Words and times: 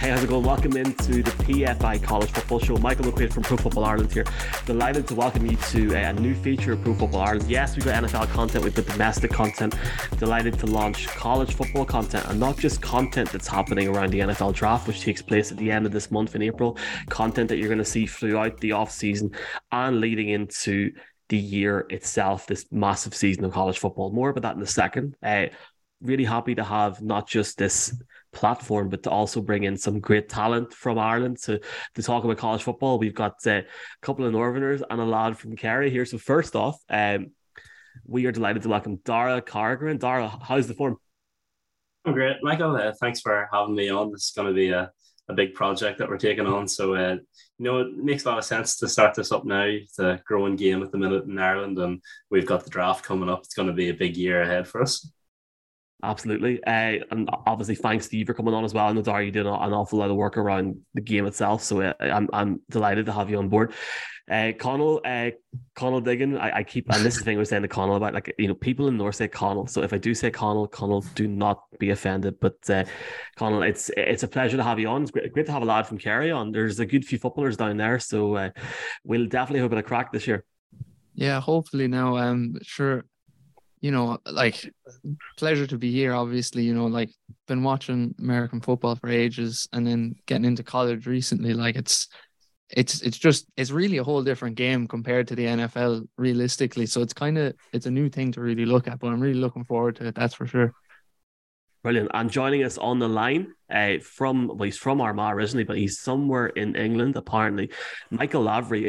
Hey, 0.00 0.08
how's 0.08 0.24
it 0.24 0.30
going? 0.30 0.44
Welcome 0.44 0.78
into 0.78 1.22
the 1.22 1.30
PFI 1.30 2.02
College 2.02 2.30
Football 2.30 2.58
Show. 2.58 2.74
Michael 2.78 3.04
McQuaid 3.04 3.34
from 3.34 3.42
Pro 3.42 3.58
Football 3.58 3.84
Ireland 3.84 4.10
here. 4.10 4.24
Delighted 4.64 5.06
to 5.08 5.14
welcome 5.14 5.44
you 5.44 5.58
to 5.58 5.94
a 5.94 6.10
new 6.14 6.34
feature 6.34 6.72
of 6.72 6.82
Pro 6.82 6.94
Football 6.94 7.20
Ireland. 7.20 7.50
Yes, 7.50 7.76
we've 7.76 7.84
got 7.84 8.02
NFL 8.02 8.30
content, 8.30 8.64
we've 8.64 8.74
got 8.74 8.86
domestic 8.86 9.30
content. 9.30 9.74
Delighted 10.16 10.58
to 10.60 10.66
launch 10.66 11.06
college 11.08 11.52
football 11.52 11.84
content 11.84 12.24
and 12.28 12.40
not 12.40 12.56
just 12.56 12.80
content 12.80 13.30
that's 13.30 13.46
happening 13.46 13.88
around 13.88 14.08
the 14.08 14.20
NFL 14.20 14.54
draft, 14.54 14.88
which 14.88 15.02
takes 15.02 15.20
place 15.20 15.52
at 15.52 15.58
the 15.58 15.70
end 15.70 15.84
of 15.84 15.92
this 15.92 16.10
month 16.10 16.34
in 16.34 16.40
April. 16.40 16.78
Content 17.10 17.50
that 17.50 17.58
you're 17.58 17.68
going 17.68 17.76
to 17.76 17.84
see 17.84 18.06
throughout 18.06 18.58
the 18.60 18.72
off 18.72 18.90
season 18.90 19.32
and 19.70 20.00
leading 20.00 20.30
into 20.30 20.92
the 21.28 21.36
year 21.36 21.84
itself, 21.90 22.46
this 22.46 22.64
massive 22.72 23.14
season 23.14 23.44
of 23.44 23.52
college 23.52 23.78
football. 23.78 24.10
More 24.10 24.30
about 24.30 24.44
that 24.44 24.56
in 24.56 24.62
a 24.62 24.66
second. 24.66 25.14
Uh, 25.22 25.48
really 26.00 26.24
happy 26.24 26.54
to 26.54 26.64
have 26.64 27.02
not 27.02 27.28
just 27.28 27.58
this 27.58 27.94
platform, 28.32 28.88
but 28.88 29.02
to 29.02 29.10
also 29.10 29.40
bring 29.40 29.64
in 29.64 29.76
some 29.76 30.00
great 30.00 30.28
talent 30.28 30.72
from 30.72 30.98
Ireland 30.98 31.38
to, 31.42 31.60
to 31.94 32.02
talk 32.02 32.24
about 32.24 32.38
college 32.38 32.62
football. 32.62 32.98
We've 32.98 33.14
got 33.14 33.34
uh, 33.46 33.50
a 33.50 33.64
couple 34.02 34.24
of 34.24 34.32
Northerners 34.32 34.82
and 34.88 35.00
a 35.00 35.04
lad 35.04 35.36
from 35.36 35.56
Kerry 35.56 35.90
here. 35.90 36.06
So 36.06 36.18
first 36.18 36.54
off, 36.56 36.78
um, 36.88 37.32
we 38.06 38.26
are 38.26 38.32
delighted 38.32 38.62
to 38.62 38.68
welcome 38.68 39.00
Dara 39.04 39.42
Cargren. 39.42 39.98
Dara, 39.98 40.28
how's 40.42 40.68
the 40.68 40.74
form? 40.74 40.96
Oh, 42.04 42.12
great, 42.12 42.36
Michael. 42.42 42.76
Uh, 42.76 42.92
thanks 43.00 43.20
for 43.20 43.48
having 43.52 43.74
me 43.74 43.90
on. 43.90 44.10
This 44.10 44.26
is 44.26 44.32
going 44.34 44.48
to 44.48 44.54
be 44.54 44.70
a, 44.70 44.90
a 45.28 45.34
big 45.34 45.54
project 45.54 45.98
that 45.98 46.08
we're 46.08 46.16
taking 46.16 46.46
on. 46.46 46.66
So, 46.66 46.94
uh, 46.94 47.16
you 47.58 47.64
know, 47.64 47.80
it 47.80 47.94
makes 47.94 48.24
a 48.24 48.28
lot 48.28 48.38
of 48.38 48.44
sense 48.44 48.76
to 48.76 48.88
start 48.88 49.14
this 49.14 49.32
up 49.32 49.44
now. 49.44 49.64
It's 49.64 49.98
a 49.98 50.22
growing 50.24 50.56
game 50.56 50.82
at 50.82 50.92
the 50.92 50.98
minute 50.98 51.24
in 51.24 51.38
Ireland, 51.38 51.78
and 51.78 52.00
we've 52.30 52.46
got 52.46 52.64
the 52.64 52.70
draft 52.70 53.04
coming 53.04 53.28
up. 53.28 53.40
It's 53.40 53.54
going 53.54 53.68
to 53.68 53.74
be 53.74 53.90
a 53.90 53.94
big 53.94 54.16
year 54.16 54.40
ahead 54.42 54.66
for 54.66 54.80
us. 54.80 55.10
Absolutely. 56.02 56.62
Uh, 56.64 57.04
and 57.10 57.28
obviously, 57.46 57.74
thanks 57.74 58.08
to 58.08 58.16
you 58.16 58.24
for 58.24 58.32
coming 58.32 58.54
on 58.54 58.64
as 58.64 58.72
well. 58.72 58.86
I 58.86 58.92
know, 58.92 59.02
Dar, 59.02 59.22
you 59.22 59.30
did 59.30 59.46
an 59.46 59.52
awful 59.52 59.98
lot 59.98 60.10
of 60.10 60.16
work 60.16 60.38
around 60.38 60.78
the 60.94 61.00
game 61.00 61.26
itself. 61.26 61.62
So 61.62 61.82
uh, 61.82 61.92
I'm, 62.00 62.28
I'm 62.32 62.60
delighted 62.70 63.06
to 63.06 63.12
have 63.12 63.28
you 63.28 63.38
on 63.38 63.48
board. 63.48 63.74
Uh, 64.30 64.52
Connell, 64.58 65.00
uh, 65.04 65.30
Connell 65.74 66.00
Diggin, 66.00 66.38
I, 66.38 66.58
I 66.58 66.62
keep, 66.62 66.86
and 66.90 67.04
this 67.04 67.14
is 67.14 67.20
the 67.20 67.24
thing 67.24 67.36
was 67.36 67.48
saying 67.48 67.62
to 67.62 67.68
Connell 67.68 67.96
about, 67.96 68.14
like, 68.14 68.32
you 68.38 68.46
know, 68.46 68.54
people 68.54 68.86
in 68.86 68.96
North 68.96 69.16
say 69.16 69.26
Connell. 69.26 69.66
So 69.66 69.82
if 69.82 69.92
I 69.92 69.98
do 69.98 70.14
say 70.14 70.30
Connell, 70.30 70.68
Connell, 70.68 71.04
do 71.16 71.26
not 71.26 71.64
be 71.78 71.90
offended. 71.90 72.38
But 72.40 72.58
uh, 72.70 72.84
Connell, 73.36 73.62
it's 73.62 73.90
it's 73.96 74.22
a 74.22 74.28
pleasure 74.28 74.56
to 74.56 74.62
have 74.62 74.78
you 74.78 74.88
on. 74.88 75.02
It's 75.02 75.10
great, 75.10 75.32
great 75.32 75.46
to 75.46 75.52
have 75.52 75.62
a 75.62 75.66
lad 75.66 75.86
from 75.86 75.98
Kerry 75.98 76.30
on. 76.30 76.52
There's 76.52 76.78
a 76.78 76.86
good 76.86 77.04
few 77.04 77.18
footballers 77.18 77.56
down 77.56 77.76
there. 77.76 77.98
So 77.98 78.36
uh, 78.36 78.50
we'll 79.04 79.26
definitely 79.26 79.60
hope 79.60 79.72
it 79.72 79.78
a 79.78 79.82
crack 79.82 80.12
this 80.12 80.26
year. 80.28 80.44
Yeah, 81.14 81.40
hopefully 81.40 81.88
now. 81.88 82.16
Um, 82.16 82.56
sure 82.62 83.04
you 83.80 83.90
know, 83.90 84.18
like 84.26 84.70
pleasure 85.36 85.66
to 85.66 85.78
be 85.78 85.90
here. 85.90 86.12
Obviously, 86.12 86.62
you 86.62 86.74
know, 86.74 86.86
like 86.86 87.10
been 87.46 87.62
watching 87.62 88.14
American 88.18 88.60
football 88.60 88.96
for 88.96 89.08
ages, 89.08 89.68
and 89.72 89.86
then 89.86 90.14
getting 90.26 90.44
into 90.44 90.62
college 90.62 91.06
recently. 91.06 91.54
Like 91.54 91.76
it's, 91.76 92.08
it's, 92.70 93.02
it's 93.02 93.18
just, 93.18 93.46
it's 93.56 93.70
really 93.70 93.96
a 93.96 94.04
whole 94.04 94.22
different 94.22 94.56
game 94.56 94.86
compared 94.86 95.28
to 95.28 95.34
the 95.34 95.46
NFL, 95.46 96.06
realistically. 96.16 96.86
So 96.86 97.00
it's 97.02 97.12
kind 97.14 97.38
of, 97.38 97.54
it's 97.72 97.86
a 97.86 97.90
new 97.90 98.08
thing 98.08 98.32
to 98.32 98.40
really 98.40 98.66
look 98.66 98.86
at. 98.86 98.98
But 98.98 99.08
I'm 99.08 99.20
really 99.20 99.40
looking 99.40 99.64
forward 99.64 99.96
to 99.96 100.06
it. 100.06 100.14
That's 100.14 100.34
for 100.34 100.46
sure. 100.46 100.72
Brilliant. 101.82 102.10
And 102.12 102.30
joining 102.30 102.62
us 102.62 102.76
on 102.76 102.98
the 102.98 103.08
line 103.08 103.54
uh, 103.70 103.98
from, 104.02 104.48
well, 104.48 104.64
he's 104.64 104.76
from 104.76 105.00
Armagh 105.00 105.34
originally, 105.34 105.64
but 105.64 105.78
he's 105.78 105.98
somewhere 105.98 106.48
in 106.48 106.76
England, 106.76 107.16
apparently. 107.16 107.70
Michael 108.10 108.42
Lavery, 108.42 108.86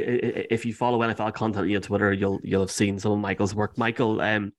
if 0.49 0.65
you 0.65 0.73
follow 0.73 0.99
NFL 0.99 1.33
content 1.33 1.73
on 1.73 1.81
Twitter, 1.81 2.11
you'll 2.11 2.41
you'll 2.43 2.61
have 2.61 2.71
seen 2.71 2.99
some 2.99 3.13
of 3.13 3.19
Michael's 3.19 3.55
work. 3.55 3.77
Michael, 3.77 4.19
um, 4.19 4.51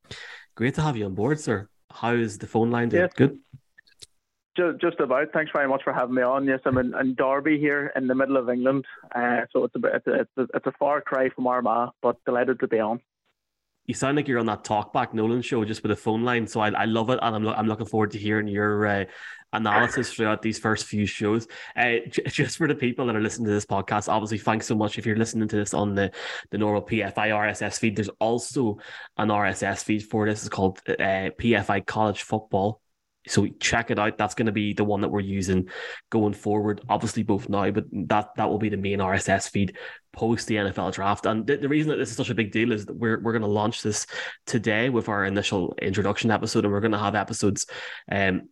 great 0.55 0.74
to 0.77 0.83
have 0.83 0.97
you 0.97 1.05
on 1.05 1.14
board, 1.14 1.41
sir. 1.41 1.69
How 1.91 2.14
is 2.14 2.39
the 2.39 2.47
phone 2.47 2.70
line 2.70 2.89
doing? 2.89 3.02
Yes. 3.02 3.12
Good? 3.14 3.39
Just, 4.56 4.80
just 4.80 5.00
about. 5.00 5.28
Thanks 5.33 5.52
very 5.52 5.69
much 5.69 5.83
for 5.83 5.92
having 5.92 6.14
me 6.14 6.22
on. 6.22 6.46
Yes, 6.46 6.61
I'm 6.64 6.78
in, 6.78 6.94
in 6.98 7.14
Derby 7.14 7.58
here 7.58 7.92
in 7.96 8.06
the 8.06 8.14
middle 8.14 8.39
of 8.39 8.48
England. 8.48 8.86
Uh, 9.14 9.42
so 9.51 9.64
it's 9.64 9.74
a, 9.74 9.78
bit, 9.78 10.02
it's, 10.07 10.30
a, 10.36 10.46
it's 10.55 10.67
a 10.67 10.73
far 10.78 11.02
cry 11.02 11.28
from 11.30 11.46
Armagh, 11.46 11.90
but 12.01 12.17
delighted 12.24 12.61
to 12.61 12.68
be 12.68 12.78
on 12.78 13.01
you 13.87 13.95
sound 13.95 14.17
like 14.17 14.29
you're 14.29 14.39
on 14.39 14.47
that 14.47 14.65
Talkback 14.65 15.13
Nolan 15.15 15.43
show 15.43 15.65
just 15.65 15.83
with 15.83 15.93
a 15.93 15.97
phone 15.97 16.23
line. 16.23 16.47
So 16.47 16.61
I, 16.61 16.70
I 16.70 16.85
love 16.85 17.11
it, 17.11 17.19
and 17.23 17.35
I'm 17.35 17.45
lo- 17.45 17.55
I'm 17.55 17.67
looking 17.67 17.87
forward 17.87 18.13
to 18.13 18.19
hearing 18.19 18.47
your 18.47 18.87
uh, 18.87 19.05
analysis 19.53 20.13
throughout 20.13 20.43
these 20.43 20.59
first 20.59 20.87
few 20.87 21.07
shows. 21.07 21.47
Uh, 21.77 21.97
j- 22.09 22.23
just 22.29 22.59
for 22.59 22.69
the 22.69 22.75
people 22.75 23.07
that 23.07 23.17
are 23.17 23.20
listening 23.20 23.47
to 23.47 23.53
this 23.53 23.67
podcast, 23.67 24.09
obviously, 24.09 24.39
thanks 24.39 24.67
so 24.67 24.75
much 24.75 24.98
if 24.98 25.07
you're 25.07 25.17
listening 25.17 25.48
to 25.48 25.57
this 25.57 25.75
on 25.75 25.95
the 25.95 26.11
the 26.51 26.59
normal 26.59 26.83
PFI 26.83 27.15
RSS 27.15 27.79
feed. 27.79 27.97
There's 27.97 28.11
also 28.20 28.79
an 29.17 29.29
RSS 29.29 29.83
feed 29.85 30.05
for 30.05 30.27
this. 30.27 30.41
It's 30.41 30.49
called 30.49 30.81
uh, 30.89 31.31
PFI 31.39 31.87
College 31.87 32.23
Football. 32.23 32.82
So 33.28 33.46
check 33.60 33.90
it 33.90 33.98
out. 33.98 34.18
That's 34.18 34.34
going 34.34 34.46
to 34.46 34.52
be 34.52 34.72
the 34.72 34.84
one 34.84 35.00
that 35.02 35.08
we're 35.08 35.20
using 35.20 35.68
going 36.10 36.33
forward. 36.33 36.80
Obviously, 36.88 37.22
both 37.22 37.48
now, 37.48 37.70
but 37.70 37.84
that 37.92 38.30
that 38.36 38.48
will 38.48 38.58
be 38.58 38.68
the 38.68 38.77
main 38.77 38.98
RSS 38.98 39.50
feed 39.50 39.77
post 40.12 40.46
the 40.46 40.56
NFL 40.56 40.92
draft. 40.92 41.27
And 41.27 41.46
the, 41.46 41.56
the 41.56 41.68
reason 41.68 41.90
that 41.90 41.96
this 41.96 42.10
is 42.10 42.16
such 42.16 42.30
a 42.30 42.34
big 42.34 42.52
deal 42.52 42.72
is 42.72 42.86
that 42.86 42.96
we're 42.96 43.20
we're 43.20 43.33
going 43.33 43.42
to 43.42 43.48
launch 43.48 43.83
this 43.83 44.06
today 44.46 44.88
with 44.88 45.08
our 45.08 45.24
initial 45.24 45.74
introduction 45.80 46.30
episode, 46.30 46.64
and 46.64 46.72
we're 46.72 46.80
going 46.80 46.92
to 46.92 46.98
have 46.98 47.14
episodes 47.14 47.66
um 48.10 48.42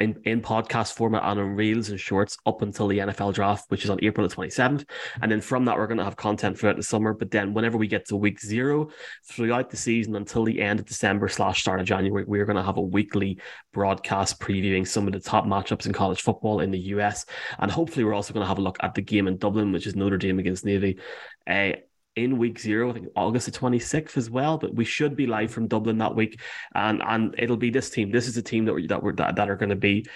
in, 0.00 0.20
in 0.24 0.40
podcast 0.40 0.94
format 0.94 1.22
and 1.24 1.40
on 1.40 1.56
reels 1.56 1.90
and 1.90 1.98
shorts 1.98 2.36
up 2.46 2.62
until 2.62 2.88
the 2.88 2.98
NFL 2.98 3.34
draft, 3.34 3.64
which 3.68 3.84
is 3.84 3.90
on 3.90 3.98
April 4.02 4.26
the 4.26 4.34
27th. 4.34 4.88
And 5.22 5.30
then 5.30 5.40
from 5.40 5.64
that, 5.64 5.76
we're 5.76 5.86
going 5.86 5.98
to 5.98 6.04
have 6.04 6.16
content 6.16 6.58
throughout 6.58 6.76
the 6.76 6.82
summer. 6.82 7.12
But 7.12 7.30
then 7.30 7.54
whenever 7.54 7.78
we 7.78 7.86
get 7.86 8.06
to 8.08 8.16
week 8.16 8.40
zero 8.40 8.88
throughout 9.24 9.70
the 9.70 9.76
season 9.76 10.16
until 10.16 10.44
the 10.44 10.60
end 10.60 10.80
of 10.80 10.86
December 10.86 11.28
slash 11.28 11.60
start 11.60 11.80
of 11.80 11.86
January, 11.86 12.24
we're 12.26 12.44
going 12.44 12.56
to 12.56 12.62
have 12.62 12.76
a 12.76 12.82
weekly 12.82 13.38
broadcast 13.72 14.40
previewing 14.40 14.86
some 14.86 15.06
of 15.06 15.12
the 15.12 15.20
top 15.20 15.44
matchups 15.44 15.86
in 15.86 15.92
college 15.92 16.22
football 16.22 16.60
in 16.60 16.70
the 16.70 16.78
US. 16.78 17.26
And 17.58 17.70
hopefully, 17.70 18.04
we're 18.04 18.14
also 18.14 18.32
going 18.32 18.44
to 18.44 18.48
have 18.48 18.58
a 18.58 18.62
look 18.62 18.78
at 18.80 18.94
the 18.94 19.02
game 19.02 19.28
in 19.28 19.38
Dublin, 19.38 19.72
which 19.72 19.86
is 19.86 19.96
Notre 19.96 20.18
Dame 20.18 20.38
against 20.38 20.64
Navy. 20.64 20.98
Uh, 21.46 21.72
in 22.16 22.38
week 22.38 22.58
zero, 22.58 22.90
I 22.90 22.94
think 22.94 23.08
August 23.14 23.46
the 23.46 23.52
26th 23.52 24.16
as 24.16 24.30
well. 24.30 24.58
But 24.58 24.74
we 24.74 24.84
should 24.84 25.14
be 25.14 25.26
live 25.26 25.50
from 25.50 25.68
Dublin 25.68 25.98
that 25.98 26.14
week, 26.14 26.40
and 26.74 27.02
and 27.02 27.34
it'll 27.38 27.58
be 27.58 27.70
this 27.70 27.90
team. 27.90 28.10
This 28.10 28.26
is 28.26 28.36
a 28.36 28.42
team 28.42 28.64
that 28.64 28.74
we 28.74 28.86
that 28.86 29.02
we're 29.02 29.12
that, 29.14 29.36
that 29.36 29.50
are 29.50 29.56
going 29.56 29.70
to 29.70 29.76
be 29.76 30.06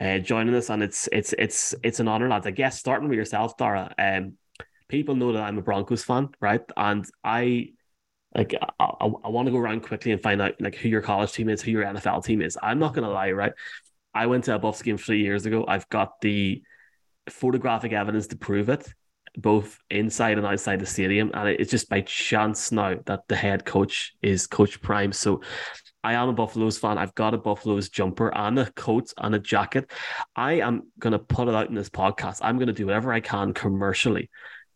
uh, 0.00 0.18
joining 0.18 0.54
us, 0.54 0.70
and 0.70 0.82
it's 0.82 1.08
it's 1.12 1.34
it's 1.36 1.74
it's 1.82 2.00
an 2.00 2.08
honor, 2.08 2.28
lads. 2.28 2.46
I 2.46 2.52
guess 2.52 2.78
starting 2.78 3.08
with 3.08 3.18
yourself, 3.18 3.56
Dara. 3.56 3.92
Um, 3.98 4.34
people 4.88 5.16
know 5.16 5.32
that 5.32 5.42
I'm 5.42 5.58
a 5.58 5.62
Broncos 5.62 6.04
fan, 6.04 6.30
right? 6.40 6.62
And 6.76 7.04
I 7.24 7.72
like 8.34 8.54
I, 8.54 8.84
I, 8.84 9.06
I 9.24 9.28
want 9.28 9.46
to 9.46 9.52
go 9.52 9.58
around 9.58 9.82
quickly 9.82 10.12
and 10.12 10.22
find 10.22 10.40
out 10.40 10.54
like 10.60 10.76
who 10.76 10.88
your 10.88 11.02
college 11.02 11.32
team 11.32 11.48
is, 11.48 11.60
who 11.60 11.72
your 11.72 11.84
NFL 11.84 12.24
team 12.24 12.40
is. 12.40 12.56
I'm 12.62 12.78
not 12.78 12.94
gonna 12.94 13.10
lie, 13.10 13.32
right? 13.32 13.52
I 14.14 14.26
went 14.26 14.44
to 14.44 14.54
a 14.54 14.58
Buffs 14.58 14.82
game 14.82 14.96
three 14.96 15.22
years 15.22 15.44
ago. 15.44 15.64
I've 15.66 15.88
got 15.88 16.20
the 16.20 16.62
photographic 17.28 17.92
evidence 17.92 18.28
to 18.28 18.36
prove 18.36 18.68
it 18.68 18.88
both 19.38 19.78
inside 19.88 20.36
and 20.36 20.46
outside 20.46 20.80
the 20.80 20.86
stadium. 20.86 21.30
And 21.32 21.48
it's 21.48 21.70
just 21.70 21.88
by 21.88 22.02
chance 22.02 22.72
now 22.72 22.96
that 23.06 23.20
the 23.28 23.36
head 23.36 23.64
coach 23.64 24.14
is 24.20 24.46
Coach 24.46 24.82
Prime. 24.82 25.12
So 25.12 25.42
I 26.02 26.14
am 26.14 26.28
a 26.28 26.32
Buffaloes 26.32 26.78
fan. 26.78 26.98
I've 26.98 27.14
got 27.14 27.34
a 27.34 27.38
Buffaloes 27.38 27.88
jumper 27.88 28.34
and 28.34 28.58
a 28.58 28.70
coat 28.72 29.12
and 29.16 29.34
a 29.34 29.38
jacket. 29.38 29.90
I 30.34 30.54
am 30.54 30.90
going 30.98 31.12
to 31.12 31.18
put 31.18 31.48
it 31.48 31.54
out 31.54 31.68
in 31.68 31.74
this 31.74 31.90
podcast. 31.90 32.40
I'm 32.42 32.56
going 32.56 32.68
to 32.68 32.72
do 32.72 32.86
whatever 32.86 33.12
I 33.12 33.20
can 33.20 33.54
commercially 33.54 34.28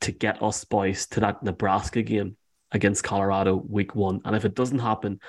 to 0.03 0.13
get 0.13 0.43
us 0.43 0.65
boys 0.65 1.07
to 1.09 1.21
that 1.21 1.43
Nebraska 1.43 2.03
game 2.03 2.37
against 2.71 3.05
Colorado 3.05 3.57
week 3.57 3.95
one. 3.95 4.21
And 4.25 4.35
if 4.35 4.45
it 4.45 4.55
doesn't 4.55 4.79
happen, 4.79 5.21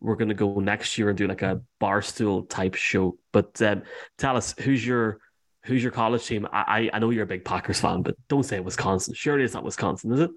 we're 0.00 0.16
going 0.16 0.28
to 0.28 0.34
go 0.34 0.60
next 0.60 0.98
year 0.98 1.10
and 1.10 1.18
do 1.18 1.26
like 1.26 1.42
a 1.42 1.60
barstool 1.80 2.48
type 2.48 2.74
show. 2.74 3.18
But 3.32 3.60
um, 3.62 3.82
tell 4.18 4.36
us, 4.36 4.54
who's 4.58 4.84
your 4.84 5.20
who's 5.64 5.82
your 5.82 5.92
college 5.92 6.26
team? 6.26 6.46
I 6.52 6.90
I 6.92 6.98
know 6.98 7.10
you're 7.10 7.24
a 7.24 7.26
big 7.26 7.44
Packers 7.44 7.80
fan, 7.80 8.02
but 8.02 8.16
don't 8.28 8.44
say 8.44 8.60
Wisconsin. 8.60 9.14
Surely 9.14 9.44
it's 9.44 9.54
not 9.54 9.64
Wisconsin, 9.64 10.12
is 10.12 10.20
it? 10.20 10.30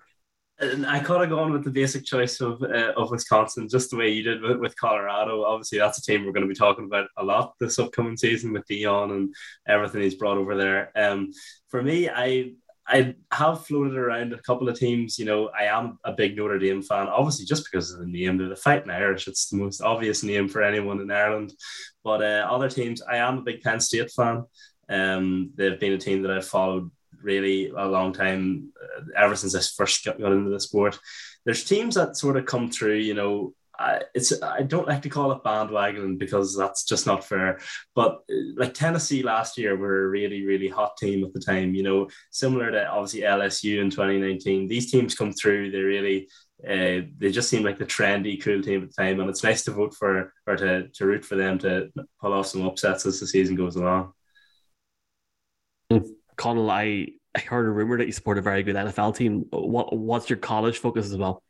And 0.60 0.86
I 0.86 1.00
could 1.00 1.20
have 1.20 1.32
gone 1.32 1.52
with 1.52 1.64
the 1.64 1.72
basic 1.72 2.06
choice 2.06 2.40
of 2.40 2.62
uh, 2.62 2.94
of 2.96 3.12
Wisconsin, 3.12 3.68
just 3.68 3.90
the 3.90 3.98
way 3.98 4.10
you 4.10 4.24
did 4.24 4.42
with, 4.42 4.60
with 4.60 4.76
Colorado. 4.78 5.44
Obviously, 5.44 5.80
that's 5.80 5.98
a 5.98 6.02
team 6.02 6.26
we're 6.26 6.32
going 6.32 6.48
to 6.48 6.54
be 6.54 6.56
talking 6.56 6.86
about 6.86 7.08
a 7.18 7.24
lot 7.24 7.54
this 7.60 7.80
upcoming 7.80 8.18
season 8.18 8.54
with 8.54 8.68
Deion 8.68 9.12
and 9.12 9.34
everything 9.68 10.02
he's 10.02 10.16
brought 10.16 10.38
over 10.38 10.56
there. 10.56 10.92
Um, 10.96 11.32
for 11.70 11.82
me, 11.82 12.10
I 12.10 12.54
I 12.86 13.16
have 13.32 13.66
floated 13.66 13.96
around 13.98 14.34
a 14.34 14.42
couple 14.42 14.68
of 14.68 14.78
teams. 14.78 15.18
You 15.18 15.26
know, 15.26 15.50
I 15.50 15.64
am 15.66 15.98
a 16.04 16.12
big 16.12 16.36
Notre 16.36 16.60
Dame 16.60 16.82
fan, 16.82 17.08
obviously 17.08 17.46
just 17.46 17.68
because 17.70 17.92
of 17.92 18.00
the 18.00 18.06
name. 18.06 18.38
They're 18.38 18.50
the 18.50 18.56
Fighting 18.56 18.92
Irish. 18.92 19.28
It's 19.28 19.50
the 19.50 19.58
most 19.58 19.82
obvious 19.82 20.24
name 20.24 20.48
for 20.50 20.62
anyone 20.62 21.00
in 21.00 21.10
Ireland. 21.10 21.54
But 22.04 22.22
uh, 22.22 22.48
other 22.50 22.70
teams, 22.70 23.02
I 23.02 23.18
am 23.18 23.38
a 23.38 23.42
big 23.42 23.62
Penn 23.62 23.80
State 23.80 24.12
fan. 24.12 24.44
Um, 24.90 25.52
they've 25.56 25.80
been 25.80 25.94
a 25.94 25.98
team 25.98 26.22
that 26.24 26.32
I've 26.32 26.48
followed 26.48 26.92
really 27.22 27.70
a 27.70 27.86
long 27.86 28.14
time, 28.14 28.72
uh, 28.82 29.02
ever 29.16 29.36
since 29.36 29.56
I 29.56 29.62
first 29.62 30.06
got, 30.06 30.20
got 30.20 30.34
into 30.34 30.50
the 30.50 30.60
sport. 30.60 31.00
There's 31.46 31.64
teams 31.64 31.96
that 31.96 32.18
sort 32.18 32.38
of 32.38 32.46
come 32.46 32.70
through, 32.70 32.98
you 32.98 33.14
know, 33.14 33.54
I, 33.78 34.02
it's 34.14 34.42
I 34.42 34.62
don't 34.62 34.88
like 34.88 35.02
to 35.02 35.10
call 35.10 35.32
it 35.32 35.44
bandwagon 35.44 36.18
because 36.18 36.56
that's 36.56 36.84
just 36.84 37.08
not 37.08 37.26
fair. 37.26 37.60
But 37.96 38.22
uh, 38.32 38.54
like 38.56 38.74
Tennessee 38.74 39.24
last 39.24 39.58
year 39.58 39.76
were 39.76 40.06
a 40.06 40.10
really 40.10 40.46
really 40.46 40.68
hot 40.68 40.96
team 40.98 41.24
at 41.24 41.34
the 41.34 41.40
time. 41.40 41.74
You 41.74 41.84
know, 41.84 42.10
similar 42.32 42.72
to 42.72 42.88
obviously 42.88 43.22
LSU 43.22 43.82
in 43.82 43.90
2019. 43.90 44.68
These 44.68 44.92
teams 44.92 45.16
come 45.16 45.34
through. 45.34 45.72
They 45.72 45.80
really 45.80 46.30
uh, 46.64 47.08
they 47.18 47.32
just 47.32 47.50
seem 47.50 47.64
like 47.64 47.80
the 47.80 47.86
trendy 47.86 48.42
cool 48.42 48.62
team 48.62 48.84
at 48.84 48.90
the 48.90 49.04
time, 49.04 49.20
and 49.20 49.30
it's 49.30 49.44
nice 49.44 49.64
to 49.64 49.72
vote 49.72 49.96
for 49.96 50.32
or 50.46 50.56
to 50.56 50.88
to 50.90 51.06
root 51.06 51.26
for 51.26 51.36
them 51.36 51.58
to 51.60 51.92
pull 52.22 52.34
off 52.34 52.48
some 52.48 52.66
upsets 52.66 53.06
as 53.06 53.20
the 53.20 53.28
season 53.28 53.56
goes 53.56 53.76
along. 53.76 54.14
Connell, 56.36 56.70
I, 56.70 57.08
I 57.36 57.40
heard 57.40 57.66
a 57.66 57.70
rumor 57.70 57.98
that 57.98 58.06
you 58.06 58.12
support 58.12 58.38
a 58.38 58.42
very 58.42 58.64
good 58.64 58.76
NFL 58.76 59.16
team. 59.16 59.46
What 59.52 59.96
what's 59.96 60.30
your 60.30 60.38
college 60.38 60.78
focus 60.78 61.08
as 61.08 61.18
well? 61.18 61.42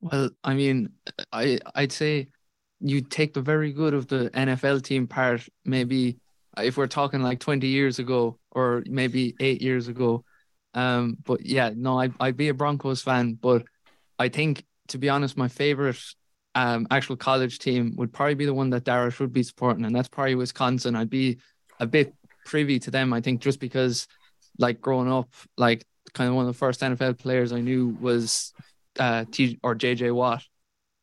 Well, 0.00 0.30
I 0.42 0.54
mean, 0.54 0.90
I 1.32 1.58
I'd 1.74 1.92
say 1.92 2.28
you 2.80 3.00
take 3.00 3.34
the 3.34 3.40
very 3.40 3.72
good 3.72 3.94
of 3.94 4.08
the 4.08 4.30
NFL 4.30 4.82
team 4.82 5.06
part. 5.06 5.46
Maybe 5.64 6.18
if 6.58 6.76
we're 6.76 6.86
talking 6.86 7.22
like 7.22 7.40
twenty 7.40 7.68
years 7.68 7.98
ago 7.98 8.38
or 8.50 8.82
maybe 8.86 9.34
eight 9.40 9.62
years 9.62 9.88
ago. 9.88 10.24
Um, 10.74 11.18
but 11.24 11.44
yeah, 11.44 11.70
no, 11.74 12.00
I 12.00 12.10
I'd 12.18 12.36
be 12.36 12.48
a 12.48 12.54
Broncos 12.54 13.02
fan, 13.02 13.34
but 13.34 13.64
I 14.18 14.28
think 14.28 14.64
to 14.88 14.98
be 14.98 15.08
honest, 15.08 15.36
my 15.36 15.48
favorite 15.48 16.02
um 16.54 16.86
actual 16.90 17.16
college 17.16 17.58
team 17.58 17.94
would 17.96 18.12
probably 18.12 18.34
be 18.34 18.44
the 18.44 18.54
one 18.54 18.70
that 18.70 18.84
Dara 18.84 19.10
should 19.10 19.32
be 19.32 19.42
supporting, 19.42 19.84
and 19.84 19.94
that's 19.94 20.08
probably 20.08 20.34
Wisconsin. 20.34 20.96
I'd 20.96 21.10
be 21.10 21.38
a 21.78 21.86
bit 21.86 22.14
privy 22.44 22.78
to 22.80 22.90
them, 22.90 23.12
I 23.12 23.20
think, 23.20 23.40
just 23.40 23.60
because 23.60 24.06
like 24.58 24.80
growing 24.80 25.10
up, 25.10 25.28
like 25.56 25.84
kind 26.14 26.28
of 26.28 26.36
one 26.36 26.46
of 26.46 26.52
the 26.52 26.58
first 26.58 26.80
NFL 26.80 27.18
players 27.18 27.52
I 27.52 27.60
knew 27.60 27.96
was 28.00 28.52
uh 28.98 29.24
T 29.30 29.58
or 29.62 29.74
JJ 29.74 30.14
Watt, 30.14 30.42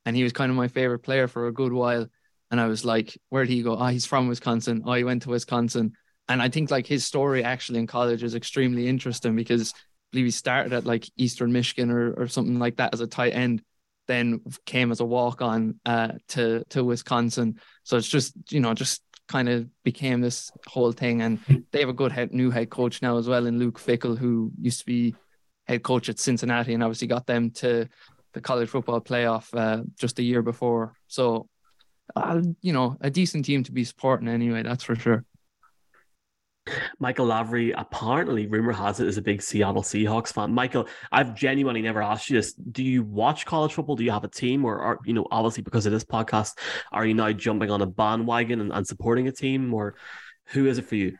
and 0.05 0.15
he 0.15 0.23
was 0.23 0.33
kind 0.33 0.49
of 0.49 0.57
my 0.57 0.67
favorite 0.67 0.99
player 0.99 1.27
for 1.27 1.47
a 1.47 1.53
good 1.53 1.73
while. 1.73 2.07
And 2.51 2.59
I 2.59 2.67
was 2.67 2.83
like, 2.83 3.17
where 3.29 3.45
did 3.45 3.53
he 3.53 3.61
go? 3.61 3.77
Oh, 3.77 3.87
he's 3.87 4.05
from 4.05 4.27
Wisconsin. 4.27 4.83
Oh, 4.85 4.93
he 4.93 5.03
went 5.03 5.23
to 5.23 5.29
Wisconsin. 5.29 5.93
And 6.27 6.41
I 6.41 6.49
think 6.49 6.71
like 6.71 6.87
his 6.87 7.05
story 7.05 7.43
actually 7.43 7.79
in 7.79 7.87
college 7.87 8.23
is 8.23 8.35
extremely 8.35 8.87
interesting 8.87 9.35
because 9.35 9.73
I 9.73 9.77
believe 10.11 10.25
he 10.25 10.31
started 10.31 10.73
at 10.73 10.85
like 10.85 11.09
Eastern 11.15 11.51
Michigan 11.51 11.91
or, 11.91 12.13
or 12.13 12.27
something 12.27 12.59
like 12.59 12.77
that 12.77 12.93
as 12.93 13.01
a 13.01 13.07
tight 13.07 13.33
end, 13.33 13.63
then 14.07 14.41
came 14.65 14.91
as 14.91 14.99
a 14.99 15.05
walk 15.05 15.41
on 15.41 15.79
uh, 15.85 16.13
to 16.29 16.63
to 16.69 16.83
Wisconsin. 16.83 17.59
So 17.83 17.97
it's 17.97 18.07
just 18.07 18.33
you 18.51 18.59
know 18.59 18.73
just 18.73 19.01
kind 19.29 19.47
of 19.47 19.69
became 19.83 20.19
this 20.19 20.51
whole 20.67 20.91
thing. 20.91 21.21
And 21.21 21.39
they 21.71 21.79
have 21.79 21.87
a 21.87 21.93
good 21.93 22.11
head, 22.11 22.33
new 22.33 22.51
head 22.51 22.69
coach 22.69 23.01
now 23.01 23.17
as 23.17 23.29
well 23.29 23.45
in 23.45 23.59
Luke 23.59 23.79
Fickell, 23.79 24.17
who 24.17 24.51
used 24.59 24.79
to 24.79 24.85
be 24.85 25.15
head 25.67 25.83
coach 25.83 26.09
at 26.09 26.19
Cincinnati 26.19 26.73
and 26.73 26.83
obviously 26.83 27.07
got 27.07 27.27
them 27.27 27.51
to 27.51 27.87
the 28.33 28.41
college 28.41 28.69
football 28.69 28.99
playoff 28.99 29.47
uh, 29.57 29.83
just 29.97 30.19
a 30.19 30.23
year 30.23 30.41
before. 30.41 30.93
So, 31.07 31.47
uh, 32.15 32.41
you 32.61 32.73
know, 32.73 32.97
a 33.01 33.09
decent 33.09 33.45
team 33.45 33.63
to 33.63 33.71
be 33.71 33.83
supporting 33.83 34.27
anyway, 34.27 34.63
that's 34.63 34.83
for 34.83 34.95
sure. 34.95 35.23
Michael 36.99 37.27
Lavery, 37.27 37.71
apparently, 37.71 38.47
rumor 38.47 38.73
has 38.73 38.99
it, 38.99 39.07
is 39.07 39.17
a 39.17 39.21
big 39.21 39.41
Seattle 39.41 39.83
Seahawks 39.83 40.33
fan. 40.33 40.53
Michael, 40.53 40.87
I've 41.11 41.35
genuinely 41.35 41.81
never 41.81 42.01
asked 42.01 42.29
you 42.29 42.37
this. 42.37 42.53
Do 42.53 42.83
you 42.83 43.03
watch 43.03 43.45
college 43.45 43.73
football? 43.73 43.95
Do 43.95 44.03
you 44.03 44.11
have 44.11 44.23
a 44.23 44.29
team? 44.29 44.65
Or, 44.65 44.79
are, 44.79 44.99
you 45.05 45.13
know, 45.13 45.27
obviously 45.31 45.63
because 45.63 45.85
of 45.85 45.91
this 45.91 46.03
podcast, 46.03 46.57
are 46.91 47.05
you 47.05 47.13
now 47.13 47.31
jumping 47.31 47.71
on 47.71 47.81
a 47.81 47.85
bandwagon 47.85 48.61
and, 48.61 48.71
and 48.71 48.85
supporting 48.85 49.27
a 49.27 49.31
team? 49.31 49.73
Or 49.73 49.95
who 50.45 50.67
is 50.67 50.77
it 50.77 50.85
for 50.85 50.95
you? 50.95 51.17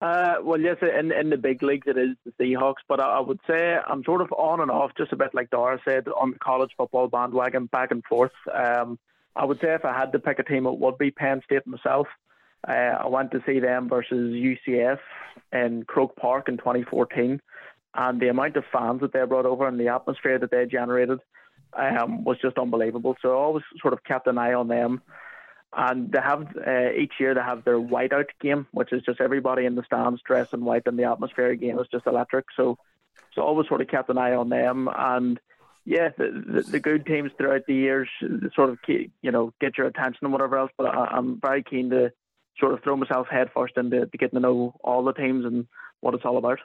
Uh, 0.00 0.34
well, 0.42 0.60
yes, 0.60 0.76
in 0.82 1.12
in 1.12 1.30
the 1.30 1.36
big 1.36 1.62
leagues 1.62 1.86
it 1.86 1.96
is 1.96 2.14
the 2.24 2.32
Seahawks, 2.38 2.82
but 2.88 3.00
I, 3.00 3.04
I, 3.04 3.20
would 3.20 3.40
say 3.46 3.78
I'm 3.86 4.04
sort 4.04 4.20
of 4.20 4.30
on 4.32 4.60
and 4.60 4.70
off, 4.70 4.90
just 4.98 5.12
a 5.12 5.16
bit 5.16 5.32
like 5.32 5.48
Dara 5.48 5.80
said, 5.82 6.08
on 6.08 6.32
the 6.32 6.38
college 6.38 6.72
football 6.76 7.08
bandwagon, 7.08 7.66
back 7.66 7.90
and 7.90 8.04
forth. 8.04 8.32
Um, 8.52 8.98
I 9.34 9.44
would 9.44 9.60
say 9.60 9.72
if 9.72 9.84
I 9.84 9.98
had 9.98 10.12
to 10.12 10.18
pick 10.18 10.38
a 10.38 10.42
team, 10.42 10.66
it 10.66 10.78
would 10.78 10.98
be 10.98 11.10
Penn 11.10 11.40
State 11.44 11.66
myself. 11.66 12.06
Uh, 12.66 12.98
I 13.04 13.08
went 13.08 13.30
to 13.32 13.42
see 13.46 13.60
them 13.60 13.88
versus 13.88 14.34
UCF 14.34 14.98
in 15.52 15.84
Croke 15.84 16.16
Park 16.16 16.48
in 16.48 16.56
2014, 16.56 17.40
and 17.94 18.20
the 18.20 18.28
amount 18.28 18.56
of 18.56 18.64
fans 18.72 19.00
that 19.02 19.12
they 19.12 19.24
brought 19.24 19.46
over 19.46 19.68
and 19.68 19.78
the 19.78 19.88
atmosphere 19.88 20.38
that 20.38 20.50
they 20.50 20.66
generated 20.66 21.20
um, 21.74 22.24
was 22.24 22.38
just 22.40 22.58
unbelievable. 22.58 23.16
So 23.20 23.30
I 23.30 23.34
always 23.34 23.64
sort 23.80 23.92
of 23.92 24.04
kept 24.04 24.26
an 24.26 24.38
eye 24.38 24.54
on 24.54 24.68
them. 24.68 25.02
And 25.76 26.12
they 26.12 26.20
have 26.20 26.56
uh, 26.56 26.92
each 26.92 27.14
year 27.18 27.34
they 27.34 27.40
have 27.40 27.64
their 27.64 27.80
whiteout 27.80 28.28
game, 28.40 28.68
which 28.70 28.92
is 28.92 29.02
just 29.02 29.20
everybody 29.20 29.66
in 29.66 29.74
the 29.74 29.82
stands 29.82 30.22
dressed 30.24 30.54
in 30.54 30.64
white, 30.64 30.84
and 30.86 30.96
the 30.96 31.10
atmosphere 31.10 31.48
again 31.48 31.80
is 31.80 31.88
just 31.90 32.06
electric. 32.06 32.46
So, 32.56 32.78
so 33.34 33.42
I 33.42 33.44
always 33.44 33.66
sort 33.66 33.80
of 33.80 33.88
kept 33.88 34.08
an 34.08 34.16
eye 34.16 34.34
on 34.34 34.50
them, 34.50 34.88
and 34.96 35.40
yeah, 35.84 36.10
the, 36.16 36.44
the, 36.46 36.62
the 36.62 36.80
good 36.80 37.04
teams 37.04 37.32
throughout 37.36 37.66
the 37.66 37.74
years 37.74 38.08
sort 38.54 38.70
of 38.70 38.78
you 38.86 39.32
know 39.32 39.52
get 39.60 39.76
your 39.76 39.88
attention 39.88 40.20
and 40.22 40.32
whatever 40.32 40.58
else. 40.58 40.70
But 40.78 40.94
I, 40.94 41.06
I'm 41.06 41.40
very 41.40 41.64
keen 41.64 41.90
to 41.90 42.12
sort 42.58 42.72
of 42.72 42.82
throw 42.82 42.96
myself 42.96 43.26
headfirst 43.30 43.76
into 43.76 44.06
to 44.06 44.18
getting 44.18 44.36
to 44.36 44.40
know 44.40 44.74
all 44.82 45.02
the 45.04 45.12
teams 45.12 45.44
and 45.44 45.66
what 46.00 46.14
it's 46.14 46.24
all 46.24 46.38
about. 46.38 46.58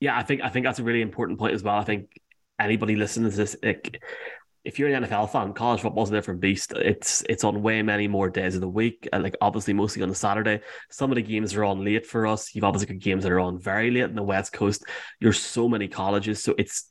Yeah, 0.00 0.16
I 0.16 0.22
think 0.22 0.42
I 0.42 0.48
think 0.48 0.66
that's 0.66 0.78
a 0.78 0.84
really 0.84 1.00
important 1.00 1.38
point 1.38 1.54
as 1.54 1.62
well. 1.62 1.76
I 1.76 1.84
think 1.84 2.20
anybody 2.58 2.96
listening 2.96 3.30
to 3.30 3.36
this, 3.36 3.56
like, 3.62 4.02
if 4.64 4.78
you're 4.78 4.92
an 4.92 5.04
NFL 5.04 5.30
fan, 5.30 5.52
college 5.52 5.80
football's 5.80 6.10
a 6.10 6.14
different 6.14 6.40
beast. 6.40 6.72
It's 6.72 7.22
it's 7.28 7.44
on 7.44 7.62
way 7.62 7.80
many 7.82 8.08
more 8.08 8.28
days 8.28 8.56
of 8.56 8.60
the 8.60 8.68
week, 8.68 9.08
and 9.12 9.22
like 9.22 9.36
obviously 9.40 9.72
mostly 9.72 10.02
on 10.02 10.10
a 10.10 10.14
Saturday. 10.14 10.60
Some 10.90 11.10
of 11.10 11.14
the 11.14 11.22
games 11.22 11.54
are 11.54 11.64
on 11.64 11.84
late 11.84 12.04
for 12.04 12.26
us. 12.26 12.54
You've 12.54 12.64
obviously 12.64 12.92
got 12.94 13.02
games 13.02 13.22
that 13.22 13.32
are 13.32 13.40
on 13.40 13.60
very 13.60 13.90
late 13.90 14.02
in 14.04 14.16
the 14.16 14.22
West 14.22 14.52
Coast. 14.52 14.84
There's 15.20 15.40
so 15.40 15.68
many 15.68 15.88
colleges, 15.88 16.42
so 16.42 16.54
it's 16.58 16.90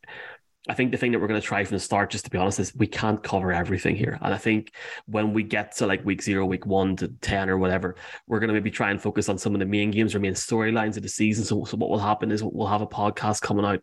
I 0.68 0.74
think 0.74 0.92
the 0.92 0.98
thing 0.98 1.12
that 1.12 1.20
we're 1.20 1.28
going 1.28 1.40
to 1.40 1.46
try 1.46 1.64
from 1.64 1.76
the 1.76 1.80
start, 1.80 2.10
just 2.10 2.26
to 2.26 2.32
be 2.32 2.38
honest, 2.38 2.60
is 2.60 2.76
we 2.76 2.88
can't 2.88 3.22
cover 3.22 3.52
everything 3.52 3.96
here. 3.96 4.18
And 4.22 4.34
I 4.34 4.38
think 4.38 4.72
when 5.06 5.32
we 5.32 5.44
get 5.44 5.76
to 5.78 5.86
like 5.86 6.04
week 6.04 6.24
zero, 6.24 6.46
week 6.46 6.66
one 6.66 6.96
to 6.98 7.08
10 7.08 7.50
or 7.50 7.58
whatever, 7.58 7.96
we're 8.28 8.40
going 8.40 8.48
to 8.48 8.54
maybe 8.54 8.72
try 8.72 8.90
and 8.90 9.00
focus 9.00 9.30
on 9.30 9.38
some 9.38 9.54
of 9.54 9.60
the 9.60 9.66
main 9.66 9.92
games 9.92 10.16
or 10.16 10.20
main 10.20 10.34
storylines 10.34 10.98
of 10.98 11.04
the 11.04 11.10
season. 11.10 11.46
So, 11.46 11.66
so 11.66 11.78
what 11.78 11.90
will 11.90 12.00
happen 12.00 12.32
is 12.32 12.44
we'll 12.44 12.68
have 12.68 12.82
a 12.82 12.88
podcast 12.88 13.42
coming 13.42 13.66
out 13.66 13.82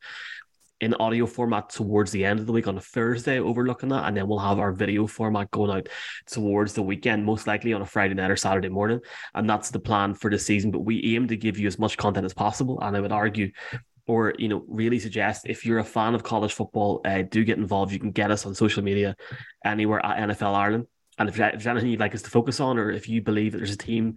in 0.82 0.94
audio 0.94 1.26
format 1.26 1.70
towards 1.70 2.10
the 2.10 2.24
end 2.24 2.40
of 2.40 2.46
the 2.46 2.52
week 2.52 2.66
on 2.66 2.76
a 2.76 2.80
Thursday, 2.80 3.38
overlooking 3.38 3.90
that. 3.90 4.04
And 4.08 4.16
then 4.16 4.26
we'll 4.26 4.40
have 4.40 4.58
our 4.58 4.72
video 4.72 5.06
format 5.06 5.52
going 5.52 5.70
out 5.70 5.88
towards 6.26 6.72
the 6.72 6.82
weekend, 6.82 7.24
most 7.24 7.46
likely 7.46 7.72
on 7.72 7.82
a 7.82 7.86
Friday 7.86 8.14
night 8.14 8.32
or 8.32 8.36
Saturday 8.36 8.68
morning. 8.68 8.98
And 9.34 9.48
that's 9.48 9.70
the 9.70 9.78
plan 9.78 10.14
for 10.14 10.28
the 10.28 10.40
season. 10.40 10.72
But 10.72 10.80
we 10.80 11.14
aim 11.14 11.28
to 11.28 11.36
give 11.36 11.56
you 11.56 11.68
as 11.68 11.78
much 11.78 11.96
content 11.96 12.26
as 12.26 12.34
possible. 12.34 12.80
And 12.80 12.96
I 12.96 13.00
would 13.00 13.12
argue 13.12 13.52
or 14.12 14.34
you 14.38 14.48
know 14.48 14.62
really 14.68 14.98
suggest 14.98 15.46
if 15.46 15.64
you're 15.64 15.78
a 15.78 15.84
fan 15.84 16.14
of 16.14 16.22
college 16.22 16.52
football 16.52 17.00
uh, 17.06 17.22
do 17.22 17.44
get 17.44 17.56
involved. 17.56 17.92
You 17.92 17.98
can 17.98 18.10
get 18.10 18.30
us 18.30 18.44
on 18.44 18.54
social 18.54 18.82
media 18.82 19.16
anywhere 19.64 20.04
at 20.04 20.28
nfl 20.28 20.54
ireland. 20.54 20.86
And 21.18 21.28
if, 21.28 21.36
there's 21.36 21.66
anything 21.66 21.90
you'd 21.90 22.00
like 22.00 22.14
us 22.14 22.22
to 22.22 22.30
focus 22.30 22.58
on 22.60 22.78
or 22.78 22.90
if 22.90 23.08
you 23.08 23.22
believe 23.22 23.52
that 23.52 23.58
there's 23.58 23.72
a 23.72 23.76
team 23.76 24.16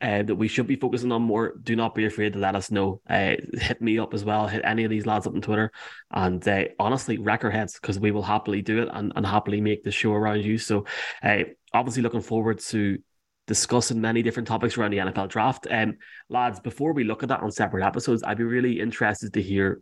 uh, 0.00 0.22
that 0.22 0.34
we 0.34 0.48
should 0.48 0.66
be 0.66 0.76
focusing 0.76 1.12
on 1.12 1.22
more 1.22 1.54
do 1.62 1.74
not 1.76 1.94
be 1.94 2.06
afraid 2.06 2.32
to 2.32 2.38
let 2.38 2.56
us 2.56 2.70
know. 2.70 3.00
Uh, 3.08 3.34
hit 3.52 3.80
me 3.80 3.98
up 3.98 4.12
as 4.14 4.24
well. 4.24 4.46
Hit 4.46 4.62
any 4.64 4.84
of 4.84 4.90
these 4.90 5.06
lads 5.06 5.26
up 5.26 5.34
on 5.34 5.40
twitter. 5.40 5.70
And 6.10 6.46
uh, 6.46 6.64
honestly 6.78 7.18
wreck 7.18 7.44
our 7.44 7.50
heads 7.50 7.78
because 7.80 7.98
we 7.98 8.10
will 8.10 8.22
happily 8.22 8.62
do 8.62 8.82
it 8.82 8.88
and, 8.92 9.12
and 9.16 9.26
happily 9.26 9.60
make 9.60 9.82
the 9.82 9.90
show 9.90 10.12
around 10.12 10.44
you. 10.44 10.58
So 10.58 10.86
uh, 11.22 11.44
obviously 11.72 12.02
looking 12.02 12.20
forward 12.20 12.58
to 12.70 12.98
discussing 13.46 14.00
many 14.00 14.22
different 14.22 14.48
topics 14.48 14.76
around 14.76 14.92
the 14.92 14.98
NFL 14.98 15.28
draft. 15.28 15.66
Um, 15.70 15.96
lads, 16.28 16.60
before 16.60 16.92
we 16.92 17.04
look 17.04 17.22
at 17.22 17.28
that 17.28 17.40
on 17.40 17.50
separate 17.50 17.84
episodes, 17.84 18.22
I'd 18.22 18.38
be 18.38 18.44
really 18.44 18.80
interested 18.80 19.34
to 19.34 19.42
hear 19.42 19.80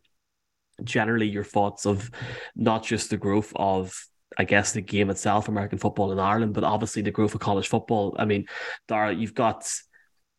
generally 0.82 1.28
your 1.28 1.44
thoughts 1.44 1.86
of 1.86 2.10
not 2.56 2.82
just 2.82 3.10
the 3.10 3.16
growth 3.16 3.52
of 3.56 3.94
I 4.38 4.44
guess 4.44 4.72
the 4.72 4.80
game 4.80 5.10
itself, 5.10 5.48
American 5.48 5.78
football 5.78 6.10
in 6.12 6.18
Ireland, 6.18 6.54
but 6.54 6.64
obviously 6.64 7.02
the 7.02 7.10
growth 7.10 7.34
of 7.34 7.40
college 7.40 7.68
football. 7.68 8.16
I 8.18 8.24
mean, 8.24 8.46
Dara, 8.88 9.14
you've 9.14 9.34
got, 9.34 9.70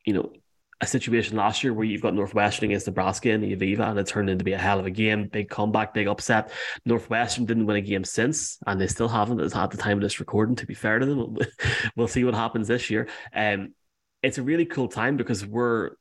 you 0.05 0.13
know, 0.13 0.33
a 0.81 0.87
situation 0.87 1.37
last 1.37 1.63
year 1.63 1.73
where 1.73 1.85
you've 1.85 2.01
got 2.01 2.13
Northwestern 2.13 2.69
against 2.69 2.87
Nebraska 2.87 3.29
in 3.29 3.41
the 3.41 3.55
Aviva, 3.55 3.89
and 3.89 3.99
it 3.99 4.07
turned 4.07 4.29
into 4.29 4.43
be 4.43 4.53
a 4.53 4.57
hell 4.57 4.79
of 4.79 4.85
a 4.85 4.91
game, 4.91 5.27
big 5.27 5.49
comeback, 5.49 5.93
big 5.93 6.07
upset. 6.07 6.51
Northwestern 6.85 7.45
didn't 7.45 7.65
win 7.65 7.77
a 7.77 7.81
game 7.81 8.03
since, 8.03 8.57
and 8.67 8.79
they 8.79 8.87
still 8.87 9.07
haven't 9.07 9.39
at 9.39 9.71
the 9.71 9.77
time 9.77 9.97
of 9.97 10.01
this 10.01 10.19
recording. 10.19 10.55
To 10.55 10.65
be 10.65 10.73
fair 10.73 10.99
to 10.99 11.05
them, 11.05 11.37
we'll 11.95 12.07
see 12.07 12.23
what 12.23 12.33
happens 12.33 12.67
this 12.67 12.89
year. 12.89 13.07
Um, 13.33 13.73
it's 14.21 14.37
a 14.37 14.43
really 14.43 14.65
cool 14.65 14.87
time 14.87 15.17
because 15.17 15.45
we're 15.45 15.91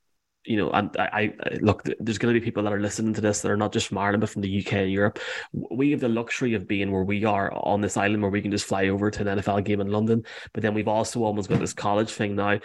you 0.45 0.57
know, 0.57 0.71
and 0.73 0.91
I, 0.99 1.33
I 1.45 1.55
look, 1.61 1.85
there's 2.01 2.19
going 2.19 2.35
to 2.35 2.41
be 2.41 2.45
people 2.45 2.65
that 2.65 2.73
are 2.73 2.81
listening 2.81 3.15
to 3.15 3.21
this 3.21 3.43
that 3.43 3.51
are 3.51 3.57
not 3.57 3.73
just 3.73 3.87
from 3.87 3.99
Ireland, 3.99 4.23
but 4.23 4.31
from 4.31 4.43
the 4.43 4.65
UK 4.65 4.73
and 4.73 4.91
Europe. 4.91 5.21
We 5.53 5.93
have 5.93 6.01
the 6.01 6.09
luxury 6.09 6.55
of 6.55 6.67
being 6.67 6.91
where 6.91 7.05
we 7.05 7.25
are 7.25 7.53
on 7.55 7.81
this 7.81 7.97
island 7.97 8.23
where 8.23 8.31
we 8.31 8.43
can 8.43 8.51
just 8.51 8.67
fly 8.67 8.89
over 8.89 9.11
to 9.11 9.21
an 9.21 9.39
NFL 9.39 9.65
game 9.65 9.81
in 9.81 9.93
London. 9.93 10.25
But 10.53 10.63
then 10.63 10.75
we've 10.75 10.89
also 10.89 11.23
almost 11.23 11.49
got 11.49 11.61
this 11.61 11.73
college 11.73 12.11
thing 12.11 12.35
now 12.35 12.59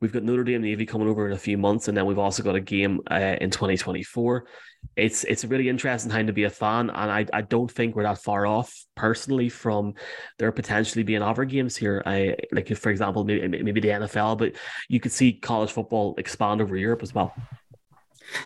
We've 0.00 0.12
got 0.12 0.24
Notre 0.24 0.44
Dame 0.44 0.60
Navy 0.60 0.84
coming 0.84 1.08
over 1.08 1.26
in 1.26 1.32
a 1.32 1.38
few 1.38 1.56
months, 1.56 1.88
and 1.88 1.96
then 1.96 2.04
we've 2.04 2.18
also 2.18 2.42
got 2.42 2.54
a 2.54 2.60
game 2.60 3.00
uh, 3.10 3.36
in 3.40 3.50
2024. 3.50 4.46
It's 4.94 5.24
it's 5.24 5.44
a 5.44 5.48
really 5.48 5.68
interesting 5.68 6.10
time 6.10 6.26
to 6.26 6.32
be 6.32 6.44
a 6.44 6.50
fan, 6.50 6.90
and 6.90 7.10
I, 7.10 7.26
I 7.32 7.40
don't 7.40 7.70
think 7.70 7.96
we're 7.96 8.02
that 8.02 8.18
far 8.18 8.46
off 8.46 8.72
personally 8.94 9.48
from 9.48 9.94
there 10.38 10.52
potentially 10.52 11.02
being 11.02 11.22
other 11.22 11.44
games 11.44 11.76
here. 11.76 12.02
I 12.04 12.36
like 12.52 12.68
for 12.76 12.90
example 12.90 13.24
maybe, 13.24 13.62
maybe 13.62 13.80
the 13.80 13.88
NFL, 13.88 14.38
but 14.38 14.52
you 14.88 15.00
could 15.00 15.12
see 15.12 15.32
college 15.32 15.72
football 15.72 16.14
expand 16.18 16.60
over 16.60 16.76
Europe 16.76 17.02
as 17.02 17.14
well. 17.14 17.34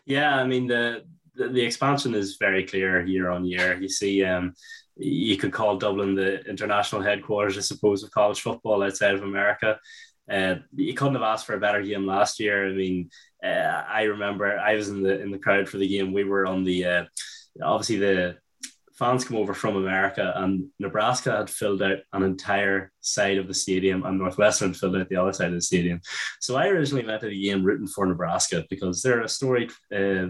Yeah, 0.07 0.37
I 0.37 0.45
mean 0.45 0.66
the 0.66 1.04
the, 1.35 1.49
the 1.49 1.62
expansion 1.62 2.14
is 2.14 2.37
very 2.38 2.64
clear 2.64 3.04
year 3.04 3.30
on 3.30 3.45
year. 3.45 3.76
You 3.80 3.88
see, 3.88 4.25
um, 4.25 4.54
you 4.97 5.37
could 5.37 5.52
call 5.52 5.78
Dublin 5.78 6.14
the 6.14 6.40
international 6.49 7.02
headquarters, 7.02 7.57
I 7.57 7.62
suppose, 7.62 8.02
of 8.02 8.11
college 8.11 8.40
football 8.40 8.83
outside 8.83 9.14
of 9.14 9.23
America. 9.23 9.78
Uh, 10.30 10.56
you 10.75 10.94
couldn't 10.94 11.14
have 11.14 11.22
asked 11.22 11.46
for 11.46 11.54
a 11.54 11.60
better 11.60 11.82
game 11.82 12.06
last 12.06 12.38
year. 12.38 12.68
I 12.68 12.72
mean, 12.72 13.10
uh, 13.44 13.49
I 13.88 14.02
remember 14.02 14.58
I 14.58 14.75
was 14.75 14.88
in 14.88 15.02
the 15.02 15.20
in 15.20 15.30
the 15.30 15.38
crowd 15.38 15.68
for 15.68 15.78
the 15.78 15.88
game. 15.88 16.12
We 16.12 16.25
were 16.25 16.46
on 16.46 16.64
the 16.64 16.84
uh, 16.84 17.04
obviously 17.62 17.96
the 17.96 18.38
fans 19.00 19.25
come 19.25 19.38
over 19.38 19.54
from 19.54 19.76
America, 19.76 20.32
and 20.37 20.68
Nebraska 20.78 21.34
had 21.38 21.49
filled 21.49 21.82
out 21.82 21.99
an 22.12 22.22
entire 22.22 22.92
side 23.00 23.38
of 23.38 23.49
the 23.49 23.54
stadium, 23.54 24.04
and 24.04 24.18
Northwestern 24.18 24.75
filled 24.75 24.96
out 24.96 25.08
the 25.08 25.16
other 25.16 25.32
side 25.32 25.49
of 25.49 25.54
the 25.54 25.62
stadium. 25.62 26.00
So 26.38 26.56
I 26.56 26.68
originally 26.68 27.06
went 27.06 27.22
to 27.22 27.28
the 27.28 27.42
game 27.42 27.64
rooting 27.64 27.87
for 27.87 28.04
Nebraska 28.06 28.66
because 28.68 29.00
they're 29.00 29.22
a 29.22 29.28
storied 29.28 29.72
uh, 29.94 30.26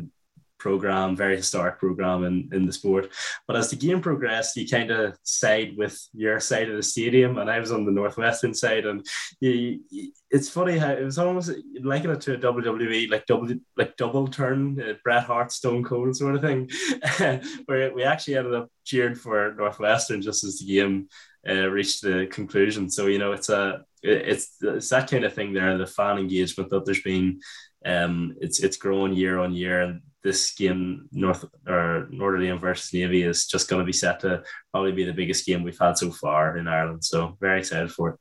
program, 0.60 1.16
very 1.16 1.36
historic 1.36 1.78
program 1.78 2.24
in, 2.24 2.48
in 2.52 2.66
the 2.66 2.72
sport. 2.72 3.10
But 3.48 3.56
as 3.56 3.70
the 3.70 3.76
game 3.76 4.00
progressed, 4.00 4.56
you 4.56 4.68
kind 4.68 4.90
of 4.92 5.18
side 5.24 5.76
with 5.76 5.98
your 6.12 6.38
side 6.38 6.70
of 6.70 6.76
the 6.76 6.82
stadium, 6.82 7.38
and 7.38 7.50
I 7.50 7.58
was 7.58 7.72
on 7.72 7.84
the 7.84 7.90
northwestern 7.90 8.54
side. 8.54 8.86
And 8.86 9.04
you, 9.40 9.80
you, 9.90 10.12
it's 10.30 10.48
funny 10.48 10.78
how 10.78 10.92
it 10.92 11.04
was 11.04 11.18
almost 11.18 11.50
liking 11.82 12.10
it 12.10 12.20
to 12.22 12.34
a 12.34 12.38
WWE 12.38 13.10
like 13.10 13.26
double 13.26 13.48
like 13.76 13.96
double 13.96 14.28
turn, 14.28 14.80
uh, 14.80 14.92
Bret 15.02 15.24
Hart, 15.24 15.50
Stone 15.50 15.82
Cold 15.82 16.14
sort 16.14 16.36
of 16.36 16.42
thing, 16.42 16.70
where 17.66 17.92
we 17.92 18.04
actually 18.04 18.36
ended 18.36 18.54
up 18.54 18.70
cheered 18.84 19.18
for 19.18 19.54
Northwestern 19.54 20.22
just 20.22 20.44
as 20.44 20.58
the 20.58 20.66
game 20.66 21.08
uh, 21.48 21.68
reached 21.68 22.02
the 22.02 22.28
conclusion. 22.30 22.90
So 22.90 23.06
you 23.06 23.18
know, 23.18 23.32
it's 23.32 23.48
a 23.48 23.84
it's 24.02 24.56
it's 24.62 24.88
that 24.90 25.10
kind 25.10 25.24
of 25.24 25.32
thing 25.32 25.52
there. 25.52 25.76
The 25.76 25.86
fan 25.86 26.18
engagement 26.18 26.70
that 26.70 26.84
there's 26.84 27.02
been 27.02 27.40
um, 27.84 28.36
it's 28.40 28.60
it's 28.60 28.76
growing 28.76 29.14
year 29.14 29.38
on 29.38 29.54
year, 29.54 29.80
and 29.82 30.02
this 30.22 30.52
game 30.52 31.08
North 31.12 31.44
or 31.66 32.08
Notre 32.10 32.38
Dame 32.38 32.58
versus 32.58 32.92
Navy 32.92 33.22
is 33.22 33.46
just 33.46 33.68
going 33.68 33.80
to 33.80 33.86
be 33.86 33.92
set 33.92 34.20
to 34.20 34.42
probably 34.70 34.92
be 34.92 35.04
the 35.04 35.12
biggest 35.12 35.46
game 35.46 35.62
we've 35.62 35.78
had 35.78 35.96
so 35.96 36.10
far 36.10 36.58
in 36.58 36.68
Ireland. 36.68 37.04
So 37.04 37.36
very 37.40 37.60
excited 37.60 37.90
for 37.90 38.10
it. 38.10 38.20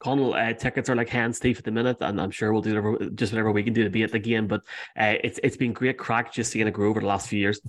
Connell, 0.00 0.34
uh, 0.34 0.52
tickets 0.52 0.88
are 0.88 0.94
like 0.94 1.08
hands 1.08 1.40
thief 1.40 1.58
at 1.58 1.64
the 1.64 1.72
minute, 1.72 1.96
and 2.00 2.20
I'm 2.20 2.30
sure 2.30 2.52
we'll 2.52 2.62
do 2.62 2.70
whatever, 2.70 3.10
just 3.10 3.32
whatever 3.32 3.50
we 3.50 3.64
can 3.64 3.72
do 3.72 3.82
to 3.82 3.90
be 3.90 4.04
at 4.04 4.12
the 4.12 4.18
game. 4.18 4.46
But 4.46 4.60
uh, 4.96 5.14
it's 5.24 5.40
it's 5.42 5.56
been 5.56 5.72
great 5.72 5.98
crack 5.98 6.32
just 6.32 6.52
seeing 6.52 6.68
it 6.68 6.72
grow 6.72 6.90
over 6.90 7.00
the 7.00 7.06
last 7.06 7.28
few 7.28 7.40
years. 7.40 7.60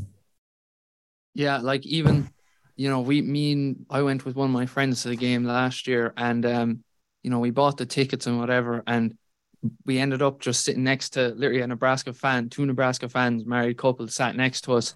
Yeah, 1.33 1.57
like 1.57 1.85
even 1.87 2.29
you 2.75 2.89
know, 2.89 3.01
we 3.01 3.21
mean 3.21 3.85
I 3.89 4.03
went 4.03 4.25
with 4.25 4.35
one 4.35 4.49
of 4.49 4.53
my 4.53 4.65
friends 4.65 5.01
to 5.03 5.09
the 5.09 5.15
game 5.15 5.43
last 5.43 5.87
year, 5.87 6.13
and 6.17 6.45
um, 6.45 6.83
you 7.23 7.31
know, 7.31 7.39
we 7.39 7.49
bought 7.49 7.77
the 7.77 7.85
tickets 7.85 8.27
and 8.27 8.39
whatever, 8.39 8.83
and 8.85 9.17
we 9.85 9.99
ended 9.99 10.21
up 10.21 10.39
just 10.39 10.63
sitting 10.63 10.83
next 10.83 11.11
to 11.11 11.29
literally 11.29 11.61
a 11.61 11.67
Nebraska 11.67 12.13
fan, 12.13 12.49
two 12.49 12.65
Nebraska 12.65 13.09
fans, 13.09 13.45
married 13.45 13.77
couple, 13.77 14.07
sat 14.07 14.35
next 14.35 14.61
to 14.61 14.73
us. 14.73 14.95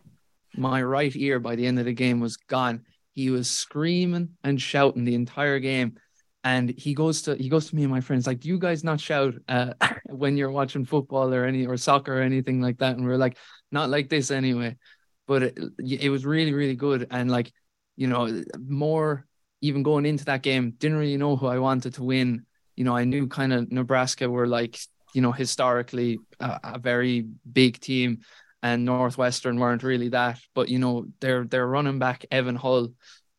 My 0.55 0.81
right 0.81 1.13
ear 1.15 1.39
by 1.39 1.55
the 1.55 1.65
end 1.65 1.79
of 1.79 1.85
the 1.85 1.93
game 1.93 2.19
was 2.19 2.37
gone. 2.37 2.83
He 3.11 3.29
was 3.29 3.49
screaming 3.49 4.29
and 4.43 4.61
shouting 4.61 5.03
the 5.03 5.15
entire 5.15 5.59
game. 5.59 5.97
And 6.43 6.69
he 6.69 6.93
goes 6.93 7.23
to 7.23 7.35
he 7.35 7.47
goes 7.47 7.69
to 7.69 7.75
me 7.75 7.83
and 7.83 7.91
my 7.91 8.01
friends 8.01 8.27
like, 8.27 8.41
"Do 8.41 8.49
you 8.49 8.59
guys 8.59 8.83
not 8.83 8.99
shout 8.99 9.35
uh, 9.47 9.73
when 10.09 10.35
you're 10.35 10.51
watching 10.51 10.85
football 10.85 11.33
or 11.33 11.45
any 11.45 11.65
or 11.65 11.77
soccer 11.77 12.17
or 12.17 12.21
anything 12.21 12.61
like 12.61 12.79
that?" 12.79 12.97
And 12.97 13.05
we 13.05 13.11
are 13.11 13.17
like, 13.17 13.37
"Not 13.71 13.89
like 13.89 14.09
this 14.09 14.29
anyway." 14.29 14.77
But 15.25 15.43
it, 15.43 15.59
it 15.79 16.09
was 16.09 16.25
really 16.25 16.53
really 16.53 16.75
good 16.75 17.07
and 17.11 17.31
like, 17.31 17.53
you 17.95 18.07
know, 18.07 18.43
more 18.59 19.25
even 19.61 19.83
going 19.83 20.05
into 20.05 20.25
that 20.25 20.41
game, 20.41 20.71
didn't 20.77 20.97
really 20.97 21.15
know 21.15 21.37
who 21.37 21.47
I 21.47 21.59
wanted 21.59 21.93
to 21.93 22.03
win 22.03 22.45
you 22.75 22.83
know, 22.83 22.95
I 22.95 23.03
knew 23.03 23.27
kind 23.27 23.53
of 23.53 23.71
Nebraska 23.71 24.29
were 24.29 24.47
like, 24.47 24.79
you 25.13 25.21
know, 25.21 25.31
historically 25.31 26.19
a, 26.39 26.59
a 26.63 26.79
very 26.79 27.27
big 27.51 27.79
team, 27.79 28.19
and 28.61 28.85
Northwestern 28.85 29.59
weren't 29.59 29.83
really 29.83 30.09
that. 30.09 30.39
But 30.55 30.69
you 30.69 30.79
know, 30.79 31.05
their 31.19 31.45
their 31.45 31.67
running 31.67 31.99
back 31.99 32.25
Evan 32.31 32.55
Hull, 32.55 32.89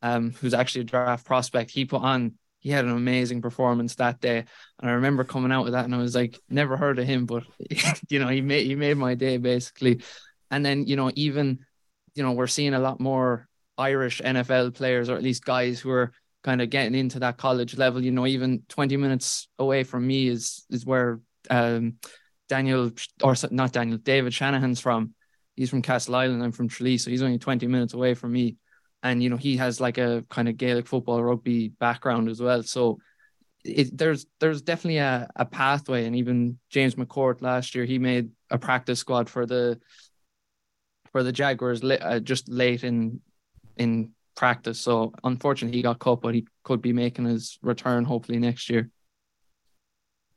um, 0.03 0.33
who's 0.33 0.55
actually 0.55 0.83
a 0.83 0.85
draft 0.85 1.27
prospect, 1.27 1.71
he 1.71 1.85
put 1.85 2.03
on 2.03 2.35
he 2.65 2.71
had 2.71 2.87
an 2.87 2.93
amazing 2.93 3.43
performance 3.43 3.95
that 3.97 4.21
day. 4.23 4.39
And 4.81 4.91
I 4.91 4.95
remember 4.95 5.23
coming 5.23 5.53
out 5.53 5.65
with 5.65 5.75
that 5.75 5.85
and 5.85 5.95
I 5.95 5.99
was 5.99 6.15
like, 6.15 6.41
never 6.49 6.79
heard 6.79 6.99
of 6.99 7.07
him, 7.07 7.27
but 7.27 7.45
you 8.09 8.19
know, 8.19 8.29
he 8.29 8.41
made 8.41 8.67
he 8.67 8.75
made 8.75 8.97
my 8.97 9.15
day 9.15 9.37
basically. 9.37 10.01
And 10.51 10.65
then, 10.65 10.87
you 10.87 10.97
know, 10.97 11.11
even, 11.15 11.59
you 12.15 12.23
know, 12.23 12.33
we're 12.33 12.47
seeing 12.47 12.73
a 12.73 12.79
lot 12.79 13.01
more 13.01 13.47
Irish 13.77 14.23
NFL 14.23 14.75
players, 14.75 15.11
or 15.11 15.17
at 15.17 15.23
least 15.23 15.45
guys 15.45 15.79
who 15.79 15.91
are 15.91 16.13
kind 16.45 16.61
of 16.61 16.71
getting 16.71 16.95
into 16.95 17.19
that 17.21 17.39
college 17.39 17.77
level. 17.77 18.05
You 18.05 18.13
know, 18.13 18.27
even 18.27 18.63
20 18.69 18.97
minutes 18.97 19.49
away 19.59 19.83
from 19.83 20.07
me 20.07 20.29
is 20.29 20.65
is 20.71 20.87
where 20.87 21.21
um, 21.51 21.95
Daniel 22.49 22.93
or 23.23 23.35
not 23.51 23.73
Daniel 23.73 23.99
David 23.99 24.33
Shanahan's 24.33 24.79
from. 24.79 25.15
He's 25.57 25.71
from 25.71 25.83
Castleisland. 25.83 26.43
I'm 26.43 26.53
from 26.53 26.69
Tralee, 26.69 26.99
so 26.99 27.11
he's 27.11 27.23
only 27.23 27.39
20 27.39 27.67
minutes 27.67 27.95
away 27.95 28.15
from 28.15 28.33
me. 28.33 28.57
And 29.03 29.23
you 29.23 29.31
know, 29.31 29.37
he 29.37 29.57
has 29.57 29.81
like 29.81 29.99
a 29.99 30.25
kind 30.29 30.49
of 30.49 30.57
Gaelic 30.57 30.87
football 30.87 31.23
rugby 31.23 31.69
background 31.69 32.29
as 32.29 32.41
well. 32.41 32.63
So 32.63 32.99
it, 33.65 33.97
there's 33.97 34.27
there's 34.41 34.63
definitely 34.63 34.99
a, 34.99 35.29
a 35.37 35.45
pathway. 35.45 36.05
And 36.07 36.17
even 36.17 36.59
James 36.71 36.97
McCourt 36.97 37.41
last 37.41 37.75
year, 37.75 37.85
he 37.85 37.99
made 37.99 38.31
a 38.51 38.59
practice 38.59 38.99
squad 38.99 39.31
for 39.31 39.47
the 39.47 39.81
for 41.13 41.23
the 41.23 41.33
Jaguars 41.33 41.83
uh, 41.83 42.21
just 42.21 42.49
late 42.49 42.85
in 42.85 43.21
in 43.77 44.13
practice. 44.35 44.81
So 44.81 45.13
unfortunately, 45.23 45.79
he 45.79 45.83
got 45.83 45.99
cut, 45.99 46.21
but 46.21 46.35
he 46.35 46.47
could 46.63 46.83
be 46.83 46.93
making 46.93 47.27
his 47.27 47.59
return 47.63 48.05
hopefully 48.05 48.39
next 48.39 48.69
year. 48.71 48.91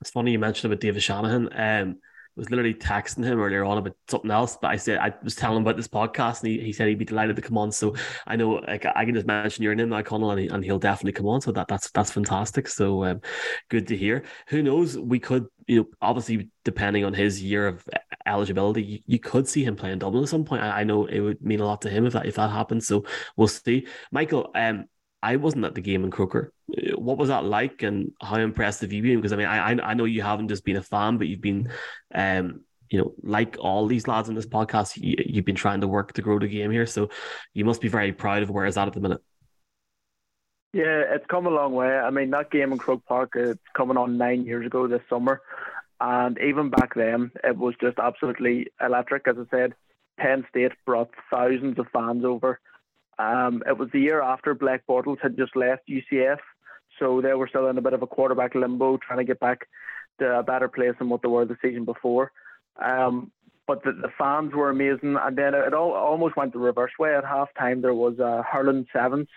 It's 0.02 0.12
funny 0.12 0.32
you 0.32 0.40
mentioned 0.40 0.72
about 0.72 0.82
David 0.82 1.02
Shanahan. 1.02 1.50
Um, 1.54 1.98
was 2.38 2.50
literally 2.50 2.74
texting 2.74 3.24
him 3.24 3.40
earlier 3.40 3.66
on 3.66 3.78
about 3.80 3.96
something 4.08 4.32
else, 4.32 4.58
but 4.62 4.70
I 4.70 4.78
said 4.78 5.00
I 5.00 5.14
was 5.24 5.36
telling 5.36 5.58
him 5.58 5.64
about 5.64 5.76
this 5.76 5.88
podcast, 5.88 6.44
and 6.44 6.52
he, 6.52 6.60
he 6.60 6.72
said 6.72 6.88
he'd 6.88 7.00
be 7.00 7.06
delighted 7.06 7.36
to 7.36 7.42
come 7.42 7.58
on. 7.58 7.72
So 7.72 7.96
I 8.26 8.36
know 8.36 8.52
like 8.68 8.86
I 8.86 9.06
can 9.06 9.16
just 9.16 9.26
mention 9.26 9.64
your 9.64 9.76
name 9.76 9.90
now, 9.90 10.02
Connell, 10.04 10.32
and, 10.32 10.40
he, 10.40 10.48
and 10.48 10.64
he'll 10.64 10.80
definitely 10.80 11.14
come 11.14 11.28
on. 11.28 11.42
So 11.42 11.52
that 11.52 11.68
that's 11.68 11.90
that's 11.92 12.12
fantastic. 12.12 12.68
So 12.68 13.04
um, 13.04 13.22
good 13.70 13.88
to 13.88 13.98
hear. 13.98 14.24
Who 14.50 14.62
knows? 14.62 14.98
We 14.98 15.20
could, 15.20 15.48
you 15.66 15.78
know, 15.78 15.88
obviously 16.02 16.50
depending 16.64 17.06
on 17.06 17.14
his 17.14 17.42
year 17.42 17.68
of 17.68 17.84
eligibility, 18.26 18.84
you, 18.84 19.00
you 19.06 19.20
could 19.20 19.48
see 19.48 19.64
him 19.64 19.76
playing 19.76 20.00
Dublin 20.00 20.24
at 20.24 20.30
some 20.30 20.46
point. 20.46 20.62
I, 20.62 20.82
I 20.82 20.84
know 20.84 21.06
it 21.06 21.20
would 21.20 21.42
mean 21.42 21.60
a 21.60 21.66
lot 21.66 21.82
to 21.82 21.90
him 21.90 22.06
if 22.06 22.14
that 22.14 22.26
if 22.26 22.36
that 22.36 22.52
happens. 22.52 22.88
So 22.88 23.06
we'll 23.36 23.48
see. 23.48 23.88
Michael, 24.12 24.52
um, 24.54 24.86
I 25.28 25.36
wasn't 25.36 25.66
at 25.66 25.76
the 25.76 25.82
game 25.82 26.06
in 26.06 26.12
Croker. 26.12 26.54
What 26.96 27.18
was 27.18 27.28
that 27.28 27.44
like, 27.44 27.84
and 27.84 28.14
how 28.22 28.38
impressed 28.38 28.82
have 28.82 28.94
you 28.94 29.02
been? 29.02 29.18
Because 29.18 29.34
I 29.34 29.36
mean, 29.36 29.48
I 29.48 29.72
I 29.92 29.94
know 29.94 30.06
you 30.06 30.22
haven't 30.22 30.48
just 30.48 30.64
been 30.64 30.78
a 30.78 30.82
fan, 30.82 31.18
but 31.18 31.28
you've 31.28 31.42
been, 31.42 31.70
um, 32.16 32.62
you 32.90 33.00
know, 33.00 33.14
like 33.24 33.58
all 33.60 33.88
these 33.88 34.08
lads 34.08 34.30
in 34.30 34.36
this 34.36 34.46
podcast, 34.46 34.96
you, 34.96 35.16
you've 35.26 35.44
been 35.44 35.56
trying 35.56 35.82
to 35.82 35.88
work 35.88 36.14
to 36.14 36.22
grow 36.22 36.40
the 36.40 36.48
game 36.48 36.72
here. 36.72 36.86
So 36.86 37.10
you 37.54 37.66
must 37.66 37.82
be 37.82 37.90
very 37.90 38.14
proud 38.14 38.42
of 38.42 38.50
where 38.50 38.66
it's 38.66 38.78
at 38.78 38.88
at 38.88 38.94
the 38.94 39.02
minute. 39.02 39.22
Yeah, 40.74 41.04
it's 41.16 41.26
come 41.28 41.46
a 41.46 41.50
long 41.50 41.74
way. 41.74 41.90
I 41.90 42.10
mean, 42.10 42.30
that 42.32 42.52
game 42.52 42.72
in 42.72 42.78
Croke 42.78 43.06
Park, 43.06 43.34
it's 43.36 43.60
coming 43.76 43.98
on 43.98 44.18
nine 44.18 44.46
years 44.46 44.66
ago 44.66 44.88
this 44.88 45.02
summer. 45.10 45.42
And 46.00 46.38
even 46.40 46.70
back 46.70 46.94
then, 46.96 47.32
it 47.44 47.58
was 47.58 47.76
just 47.82 47.98
absolutely 48.00 48.68
electric. 48.80 49.28
As 49.28 49.36
I 49.40 49.46
said, 49.50 49.74
Penn 50.18 50.46
State 50.50 50.74
brought 50.86 51.10
thousands 51.32 51.80
of 51.80 51.88
fans 51.92 52.24
over. 52.24 52.60
Um, 53.20 53.64
it 53.68 53.78
was 53.78 53.90
the 53.92 54.00
year 54.00 54.22
after 54.22 54.54
Blake 54.54 54.82
Bortles 54.88 55.18
had 55.22 55.38
just 55.38 55.56
left 55.56 55.90
UCF, 55.90 56.38
so 57.00 57.22
they 57.22 57.34
were 57.34 57.48
still 57.48 57.68
in 57.68 57.78
a 57.78 57.82
bit 57.82 57.94
of 57.94 58.04
a 58.04 58.08
quarterback 58.08 58.56
limbo, 58.56 58.98
trying 58.98 59.20
to 59.20 59.24
get 59.24 59.40
back 59.40 59.68
to 60.20 60.40
a 60.40 60.44
better 60.44 60.68
place 60.68 60.94
than 61.00 61.10
what 61.10 61.22
they 61.22 61.28
were 61.28 61.46
the 61.46 61.58
season 61.62 61.86
before. 61.86 62.32
Um, 62.80 63.32
but 63.66 63.84
the, 63.84 63.92
the, 63.92 64.10
fans 64.18 64.54
were 64.54 64.70
amazing, 64.70 65.18
and 65.22 65.38
then 65.38 65.54
it 65.54 65.74
all 65.74 65.94
almost 65.94 66.38
went 66.38 66.54
the 66.54 66.60
reverse 66.60 66.92
way. 66.98 67.16
At 67.16 67.26
halftime, 67.26 67.82
there 67.82 67.94
was 67.94 68.18
a 68.20 68.44
hurling 68.44 68.86
sevens, 68.94 69.28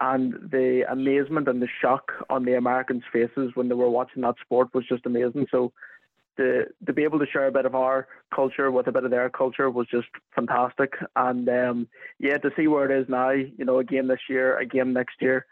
and 0.00 0.34
the 0.50 0.84
amazement 0.88 1.48
and 1.48 1.60
the 1.60 1.68
shock 1.80 2.12
on 2.30 2.44
the 2.44 2.56
Americans' 2.56 3.02
faces 3.12 3.52
when 3.54 3.68
they 3.68 3.74
were 3.74 3.90
watching 3.90 4.22
that 4.22 4.36
sport 4.44 4.68
was 4.74 4.86
just 4.86 5.06
amazing. 5.06 5.46
So 5.50 5.72
to 6.36 6.64
to 6.86 6.92
be 6.92 7.04
able 7.04 7.18
to 7.18 7.26
share 7.26 7.46
a 7.46 7.52
bit 7.52 7.66
of 7.66 7.74
our 7.74 8.06
culture 8.34 8.70
with 8.70 8.86
a 8.86 8.92
bit 8.92 9.04
of 9.04 9.10
their 9.10 9.30
culture 9.30 9.70
was 9.70 9.86
just 9.90 10.08
fantastic. 10.34 10.94
And 11.16 11.48
um, 11.48 11.88
yeah, 12.18 12.38
to 12.38 12.50
see 12.56 12.66
where 12.66 12.90
it 12.90 13.02
is 13.02 13.08
now, 13.08 13.30
you 13.30 13.64
know, 13.64 13.78
a 13.78 13.84
game 13.84 14.08
this 14.08 14.20
year, 14.28 14.58
a 14.58 14.66
game 14.66 14.92
next 14.92 15.16
year. 15.20 15.46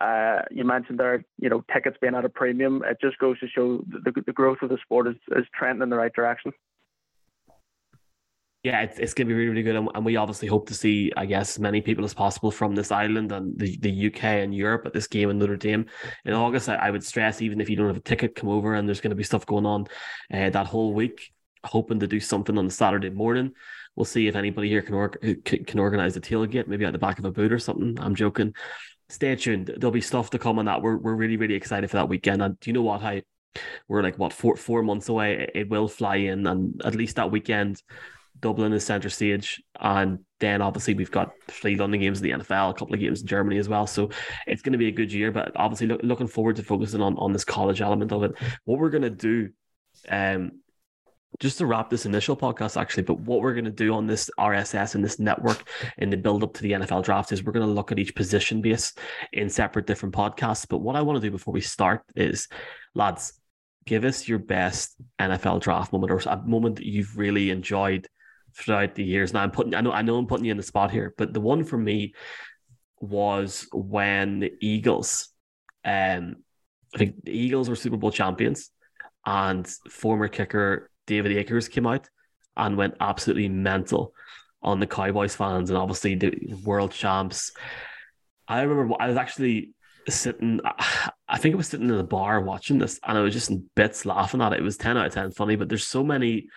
Uh, 0.00 0.40
you 0.50 0.64
mentioned 0.64 0.98
there, 0.98 1.22
you 1.38 1.50
know, 1.50 1.62
tickets 1.72 1.98
being 2.00 2.14
at 2.14 2.24
a 2.24 2.28
premium. 2.28 2.82
It 2.86 2.98
just 2.98 3.18
goes 3.18 3.38
to 3.40 3.46
show 3.46 3.84
the, 3.86 4.10
the 4.24 4.32
growth 4.32 4.58
of 4.62 4.70
the 4.70 4.78
sport 4.82 5.06
is, 5.06 5.16
is 5.36 5.44
trending 5.54 5.82
in 5.82 5.90
the 5.90 5.96
right 5.96 6.12
direction 6.12 6.52
yeah, 8.62 8.82
it's, 8.82 8.98
it's 9.00 9.14
going 9.14 9.26
to 9.26 9.34
be 9.34 9.38
really, 9.38 9.48
really 9.50 9.62
good. 9.62 9.90
And, 9.94 10.04
we 10.04 10.16
obviously 10.16 10.46
hope 10.46 10.68
to 10.68 10.74
see, 10.74 11.12
I 11.16 11.26
guess, 11.26 11.56
as 11.56 11.58
many 11.58 11.80
people 11.80 12.04
as 12.04 12.14
possible 12.14 12.52
from 12.52 12.76
this 12.76 12.92
island 12.92 13.32
and 13.32 13.58
the, 13.58 13.76
the 13.78 14.06
UK 14.06 14.24
and 14.24 14.54
Europe 14.54 14.86
at 14.86 14.92
this 14.92 15.08
game 15.08 15.30
in 15.30 15.38
Notre 15.38 15.56
Dame 15.56 15.86
in 16.24 16.32
August. 16.32 16.68
I, 16.68 16.76
I 16.76 16.90
would 16.90 17.04
stress, 17.04 17.42
even 17.42 17.60
if 17.60 17.68
you 17.68 17.74
don't 17.74 17.88
have 17.88 17.96
a 17.96 18.00
ticket, 18.00 18.36
come 18.36 18.48
over 18.48 18.74
and 18.74 18.86
there's 18.86 19.00
going 19.00 19.10
to 19.10 19.16
be 19.16 19.24
stuff 19.24 19.46
going 19.46 19.66
on 19.66 19.88
uh, 20.32 20.50
that 20.50 20.66
whole 20.66 20.94
week. 20.94 21.32
Hoping 21.64 22.00
to 22.00 22.06
do 22.06 22.20
something 22.20 22.56
on 22.56 22.66
the 22.66 22.72
Saturday 22.72 23.10
morning. 23.10 23.52
We'll 23.96 24.04
see 24.04 24.28
if 24.28 24.36
anybody 24.36 24.68
here 24.68 24.82
can, 24.82 24.94
or- 24.94 25.08
can 25.10 25.78
organize 25.78 26.16
a 26.16 26.20
tailgate, 26.20 26.68
maybe 26.68 26.84
at 26.84 26.92
the 26.92 26.98
back 26.98 27.18
of 27.18 27.24
a 27.24 27.32
boot 27.32 27.52
or 27.52 27.58
something. 27.58 27.98
I'm 28.00 28.14
joking. 28.14 28.54
Stay 29.08 29.34
tuned. 29.36 29.72
There'll 29.76 29.92
be 29.92 30.00
stuff 30.00 30.30
to 30.30 30.38
come 30.38 30.58
on 30.58 30.64
that. 30.66 30.82
We're, 30.82 30.96
we're 30.96 31.14
really, 31.14 31.36
really 31.36 31.54
excited 31.54 31.90
for 31.90 31.96
that 31.96 32.08
weekend. 32.08 32.42
And 32.42 32.58
do 32.60 32.70
you 32.70 32.74
know 32.74 32.82
what? 32.82 33.02
I 33.02 33.22
we're 33.86 34.02
like 34.02 34.18
what 34.18 34.32
four 34.32 34.56
four 34.56 34.82
months 34.82 35.08
away. 35.08 35.50
It 35.54 35.68
will 35.68 35.86
fly 35.86 36.16
in, 36.16 36.46
and 36.46 36.80
at 36.84 36.94
least 36.94 37.16
that 37.16 37.30
weekend 37.30 37.82
Dublin 38.40 38.72
is 38.72 38.84
centre 38.84 39.10
stage, 39.10 39.62
and 39.80 40.18
then 40.40 40.62
obviously 40.62 40.94
we've 40.94 41.10
got 41.10 41.32
three 41.48 41.76
London 41.76 42.00
games 42.00 42.20
in 42.20 42.24
the 42.24 42.44
NFL, 42.44 42.70
a 42.70 42.74
couple 42.74 42.94
of 42.94 43.00
games 43.00 43.20
in 43.20 43.26
Germany 43.26 43.58
as 43.58 43.68
well. 43.68 43.86
So 43.86 44.10
it's 44.46 44.62
going 44.62 44.72
to 44.72 44.78
be 44.78 44.88
a 44.88 44.92
good 44.92 45.12
year. 45.12 45.30
But 45.30 45.52
obviously, 45.56 45.86
look, 45.86 46.00
looking 46.02 46.26
forward 46.26 46.56
to 46.56 46.62
focusing 46.62 47.00
on 47.00 47.16
on 47.18 47.32
this 47.32 47.44
college 47.44 47.80
element 47.80 48.12
of 48.12 48.24
it. 48.24 48.32
What 48.64 48.78
we're 48.78 48.90
going 48.90 49.02
to 49.02 49.10
do, 49.10 49.50
um, 50.08 50.52
just 51.38 51.58
to 51.58 51.66
wrap 51.66 51.88
this 51.88 52.04
initial 52.04 52.36
podcast, 52.36 52.80
actually, 52.80 53.04
but 53.04 53.20
what 53.20 53.40
we're 53.40 53.54
going 53.54 53.64
to 53.64 53.70
do 53.70 53.94
on 53.94 54.06
this 54.06 54.28
RSS 54.38 54.94
and 54.94 55.04
this 55.04 55.18
network 55.18 55.68
in 55.98 56.10
the 56.10 56.16
build 56.16 56.42
up 56.42 56.54
to 56.54 56.62
the 56.62 56.72
NFL 56.72 57.04
draft 57.04 57.32
is 57.32 57.44
we're 57.44 57.52
going 57.52 57.66
to 57.66 57.72
look 57.72 57.92
at 57.92 57.98
each 57.98 58.14
position 58.14 58.60
base 58.60 58.92
in 59.32 59.48
separate 59.48 59.86
different 59.86 60.14
podcasts. 60.14 60.66
But 60.68 60.78
what 60.78 60.96
I 60.96 61.02
want 61.02 61.16
to 61.16 61.26
do 61.26 61.30
before 61.30 61.54
we 61.54 61.60
start 61.60 62.02
is, 62.16 62.48
lads, 62.94 63.34
give 63.86 64.04
us 64.04 64.28
your 64.28 64.38
best 64.38 64.96
NFL 65.20 65.60
draft 65.60 65.92
moment 65.92 66.12
or 66.12 66.20
a 66.26 66.36
moment 66.38 66.76
that 66.76 66.86
you've 66.86 67.16
really 67.16 67.50
enjoyed 67.50 68.08
throughout 68.56 68.94
the 68.94 69.04
years. 69.04 69.32
Now 69.32 69.42
I'm 69.42 69.50
putting, 69.50 69.74
I 69.74 69.80
know, 69.80 69.92
I 69.92 70.02
know 70.02 70.16
I'm 70.16 70.26
putting 70.26 70.44
you 70.44 70.50
in 70.50 70.56
the 70.56 70.62
spot 70.62 70.90
here, 70.90 71.14
but 71.16 71.32
the 71.32 71.40
one 71.40 71.64
for 71.64 71.78
me 71.78 72.14
was 73.00 73.66
when 73.72 74.40
the 74.40 74.52
Eagles, 74.60 75.28
um, 75.84 76.36
I 76.94 76.98
think 76.98 77.24
the 77.24 77.36
Eagles 77.36 77.68
were 77.68 77.76
Super 77.76 77.96
Bowl 77.96 78.10
champions, 78.10 78.70
and 79.26 79.66
former 79.88 80.28
kicker 80.28 80.90
David 81.06 81.32
Akers 81.36 81.68
came 81.68 81.86
out 81.86 82.08
and 82.56 82.76
went 82.76 82.96
absolutely 83.00 83.48
mental 83.48 84.14
on 84.62 84.80
the 84.80 84.86
Cowboys 84.86 85.34
fans 85.34 85.70
and 85.70 85.78
obviously 85.78 86.14
the 86.14 86.54
world 86.64 86.92
champs. 86.92 87.52
I 88.46 88.62
remember 88.62 88.94
I 89.00 89.08
was 89.08 89.16
actually 89.16 89.70
sitting, 90.08 90.60
I 91.28 91.38
think 91.38 91.54
I 91.54 91.56
was 91.56 91.68
sitting 91.68 91.88
in 91.88 91.94
a 91.94 92.04
bar 92.04 92.40
watching 92.40 92.78
this 92.78 93.00
and 93.06 93.18
I 93.18 93.22
was 93.22 93.32
just 93.32 93.50
in 93.50 93.68
bits 93.74 94.06
laughing 94.06 94.40
at 94.40 94.52
it. 94.52 94.60
It 94.60 94.64
was 94.64 94.76
10 94.76 94.96
out 94.96 95.06
of 95.06 95.14
10 95.14 95.32
funny, 95.32 95.56
but 95.56 95.68
there's 95.68 95.86
so 95.86 96.04
many, 96.04 96.48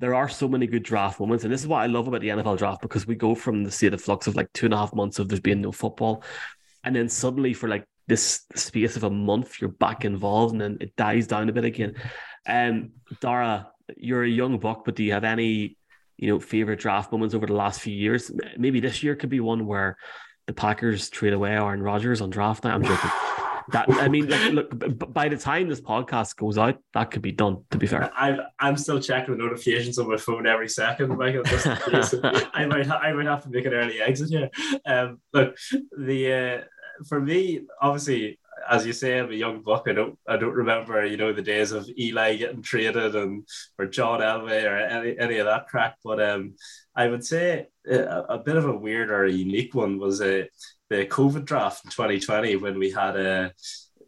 there 0.00 0.14
are 0.14 0.28
so 0.28 0.48
many 0.48 0.66
good 0.66 0.82
draft 0.82 1.20
moments. 1.20 1.44
And 1.44 1.52
this 1.52 1.60
is 1.60 1.68
what 1.68 1.82
I 1.82 1.86
love 1.86 2.08
about 2.08 2.22
the 2.22 2.28
NFL 2.28 2.58
draft 2.58 2.80
because 2.80 3.06
we 3.06 3.14
go 3.14 3.34
from 3.34 3.62
the 3.62 3.70
state 3.70 3.92
of 3.92 4.00
flux 4.00 4.26
of 4.26 4.34
like 4.34 4.50
two 4.54 4.66
and 4.66 4.74
a 4.74 4.78
half 4.78 4.94
months 4.94 5.18
of 5.18 5.28
there's 5.28 5.42
no 5.44 5.72
football. 5.72 6.24
And 6.82 6.96
then 6.96 7.08
suddenly 7.08 7.52
for 7.52 7.68
like 7.68 7.84
this 8.08 8.46
space 8.54 8.96
of 8.96 9.04
a 9.04 9.10
month, 9.10 9.60
you're 9.60 9.70
back 9.70 10.06
involved 10.06 10.52
and 10.52 10.60
then 10.60 10.78
it 10.80 10.96
dies 10.96 11.26
down 11.26 11.50
a 11.50 11.52
bit 11.52 11.66
again. 11.66 11.94
Um, 12.48 12.92
Dara, 13.20 13.70
you're 13.98 14.24
a 14.24 14.28
young 14.28 14.58
buck, 14.58 14.86
but 14.86 14.96
do 14.96 15.04
you 15.04 15.12
have 15.12 15.24
any, 15.24 15.76
you 16.16 16.28
know, 16.28 16.40
favorite 16.40 16.80
draft 16.80 17.12
moments 17.12 17.34
over 17.34 17.46
the 17.46 17.52
last 17.52 17.80
few 17.80 17.94
years? 17.94 18.30
Maybe 18.56 18.80
this 18.80 19.02
year 19.02 19.14
could 19.14 19.30
be 19.30 19.40
one 19.40 19.66
where 19.66 19.98
the 20.46 20.54
Packers 20.54 21.10
trade 21.10 21.34
away 21.34 21.50
Aaron 21.50 21.82
Rodgers 21.82 22.22
on 22.22 22.30
draft 22.30 22.64
night. 22.64 22.72
I'm 22.72 22.82
joking. 22.82 23.10
That 23.72 23.86
I 23.88 24.08
mean, 24.08 24.28
like, 24.28 24.52
look, 24.52 25.12
by 25.12 25.28
the 25.28 25.36
time 25.36 25.68
this 25.68 25.80
podcast 25.80 26.36
goes 26.36 26.58
out, 26.58 26.78
that 26.94 27.10
could 27.10 27.22
be 27.22 27.32
done. 27.32 27.64
To 27.70 27.78
be 27.78 27.86
fair, 27.86 28.10
I'm 28.16 28.40
I'm 28.58 28.76
still 28.76 29.00
checking 29.00 29.36
the 29.36 29.42
notifications 29.42 29.98
on 29.98 30.08
my 30.08 30.16
phone 30.16 30.46
every 30.46 30.68
second, 30.68 31.16
Michael. 31.16 31.42
Just 31.44 31.66
I 32.54 32.66
might 32.66 32.86
ha- 32.86 33.00
I 33.02 33.12
might 33.12 33.26
have 33.26 33.42
to 33.44 33.50
make 33.50 33.64
an 33.66 33.74
early 33.74 34.00
exit 34.00 34.30
here. 34.30 34.50
Um, 34.86 35.20
look, 35.32 35.56
the 35.98 36.32
uh, 36.32 37.04
for 37.06 37.20
me, 37.20 37.62
obviously, 37.80 38.38
as 38.68 38.86
you 38.86 38.92
say, 38.92 39.18
I'm 39.18 39.30
a 39.30 39.34
young 39.34 39.62
buck. 39.62 39.84
I 39.86 39.92
don't 39.92 40.18
I 40.28 40.36
don't 40.36 40.54
remember, 40.54 41.04
you 41.04 41.16
know, 41.16 41.32
the 41.32 41.42
days 41.42 41.72
of 41.72 41.88
Eli 41.98 42.36
getting 42.36 42.62
traded 42.62 43.14
and 43.14 43.46
or 43.78 43.86
John 43.86 44.20
Elway 44.20 44.64
or 44.64 44.76
any, 44.76 45.18
any 45.18 45.38
of 45.38 45.46
that 45.46 45.68
crack. 45.68 45.96
But 46.04 46.22
um, 46.22 46.54
I 46.94 47.08
would 47.08 47.24
say 47.24 47.68
a, 47.88 48.22
a 48.28 48.38
bit 48.38 48.56
of 48.56 48.66
a 48.66 48.76
weird 48.76 49.10
or 49.10 49.24
a 49.24 49.32
unique 49.32 49.74
one 49.74 49.98
was 49.98 50.20
a 50.20 50.42
uh, 50.42 50.46
the 50.90 51.06
COVID 51.06 51.44
draft 51.44 51.84
in 51.84 51.90
2020 51.90 52.56
when 52.56 52.78
we 52.78 52.90
had 52.90 53.16
a 53.16 53.30
uh, 53.30 53.48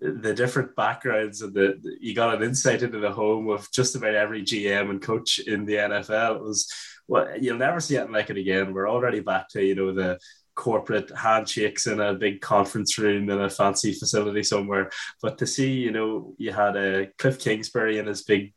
the 0.00 0.34
different 0.34 0.74
backgrounds 0.74 1.42
and 1.42 1.54
the, 1.54 1.80
you 2.00 2.12
got 2.12 2.34
an 2.34 2.42
insight 2.42 2.82
into 2.82 2.98
the 2.98 3.12
home 3.12 3.48
of 3.48 3.70
just 3.70 3.94
about 3.94 4.16
every 4.16 4.42
GM 4.42 4.90
and 4.90 5.00
coach 5.00 5.38
in 5.38 5.64
the 5.64 5.74
NFL. 5.74 6.36
It 6.36 6.42
was 6.42 6.72
well, 7.06 7.28
you'll 7.40 7.56
never 7.56 7.78
see 7.78 7.94
it 7.94 8.10
like 8.10 8.28
it 8.28 8.36
again. 8.36 8.72
We're 8.72 8.90
already 8.90 9.20
back 9.20 9.48
to 9.50 9.64
you 9.64 9.76
know 9.76 9.92
the 9.92 10.18
corporate 10.54 11.10
handshakes 11.16 11.86
in 11.86 12.00
a 12.00 12.14
big 12.14 12.40
conference 12.40 12.98
room 12.98 13.30
in 13.30 13.40
a 13.40 13.48
fancy 13.48 13.92
facility 13.92 14.42
somewhere. 14.42 14.90
But 15.22 15.38
to 15.38 15.46
see, 15.46 15.72
you 15.72 15.92
know, 15.92 16.34
you 16.36 16.52
had 16.52 16.76
a 16.76 17.04
uh, 17.04 17.06
Cliff 17.18 17.38
Kingsbury 17.38 17.98
in 17.98 18.06
his 18.06 18.22
big 18.22 18.52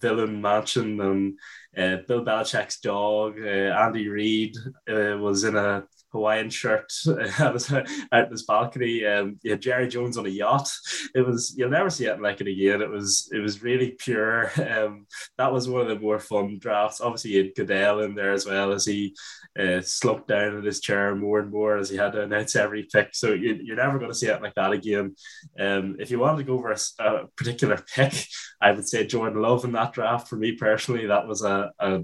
villain 0.00 0.40
mansion 0.40 1.00
and 1.00 1.38
uh, 1.76 2.02
Bill 2.06 2.24
Belichick's 2.24 2.80
dog, 2.80 3.38
uh, 3.40 3.46
Andy 3.46 4.08
Reid 4.08 4.56
uh, 4.90 5.16
was 5.18 5.44
in 5.44 5.56
a 5.56 5.84
Hawaiian 6.12 6.50
shirt 6.50 6.92
out 7.38 7.70
in 8.12 8.30
his 8.30 8.42
balcony. 8.44 9.04
Um, 9.04 9.38
you 9.42 9.52
had 9.52 9.62
Jerry 9.62 9.88
Jones 9.88 10.16
on 10.16 10.26
a 10.26 10.30
yacht. 10.30 10.70
It 11.14 11.26
was 11.26 11.54
you'll 11.56 11.70
never 11.70 11.90
see 11.90 12.06
it 12.06 12.20
like 12.20 12.40
it 12.40 12.48
again. 12.48 12.82
It 12.82 12.90
was 12.90 13.28
it 13.32 13.38
was 13.38 13.62
really 13.62 13.92
pure. 13.92 14.50
Um, 14.68 15.06
that 15.38 15.52
was 15.52 15.68
one 15.68 15.80
of 15.80 15.88
the 15.88 15.98
more 15.98 16.18
fun 16.18 16.58
drafts. 16.58 17.00
Obviously, 17.00 17.32
you 17.32 17.44
had 17.44 17.54
Goodell 17.54 18.00
in 18.00 18.14
there 18.14 18.32
as 18.32 18.44
well 18.44 18.72
as 18.72 18.84
he 18.84 19.14
uh, 19.58 19.80
slumped 19.80 20.28
down 20.28 20.56
in 20.56 20.64
his 20.64 20.80
chair 20.80 21.14
more 21.14 21.40
and 21.40 21.50
more 21.50 21.78
as 21.78 21.88
he 21.88 21.96
had 21.96 22.12
to 22.12 22.22
announce 22.22 22.54
every 22.54 22.84
pick. 22.84 23.14
So 23.14 23.32
you, 23.32 23.72
are 23.72 23.76
never 23.76 23.98
going 23.98 24.10
to 24.10 24.16
see 24.16 24.28
it 24.28 24.42
like 24.42 24.54
that 24.54 24.72
again. 24.72 25.16
Um, 25.58 25.96
if 25.98 26.10
you 26.10 26.18
wanted 26.18 26.38
to 26.38 26.44
go 26.44 26.60
for 26.60 26.70
a, 26.70 26.78
a, 27.02 27.26
particular 27.28 27.82
pick, 27.94 28.12
I 28.60 28.72
would 28.72 28.86
say 28.86 29.06
Jordan 29.06 29.40
Love 29.40 29.64
in 29.64 29.72
that 29.72 29.92
draft. 29.94 30.28
For 30.28 30.36
me 30.36 30.52
personally, 30.52 31.06
that 31.06 31.26
was 31.26 31.42
a, 31.42 31.72
a 31.78 32.02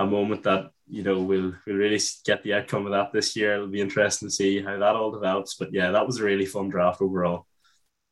a 0.00 0.06
moment 0.06 0.42
that 0.44 0.70
you 0.88 1.02
know 1.02 1.20
we'll 1.20 1.54
we'll 1.66 1.76
really 1.76 2.00
get 2.24 2.42
the 2.42 2.54
outcome 2.54 2.86
of 2.86 2.92
that 2.92 3.12
this 3.12 3.36
year. 3.36 3.54
It'll 3.54 3.68
be 3.68 3.80
interesting 3.80 4.28
to 4.28 4.34
see 4.34 4.60
how 4.62 4.78
that 4.78 4.96
all 4.96 5.12
develops. 5.12 5.54
But 5.54 5.72
yeah, 5.72 5.90
that 5.92 6.06
was 6.06 6.18
a 6.18 6.24
really 6.24 6.46
fun 6.46 6.68
draft 6.68 7.02
overall. 7.02 7.46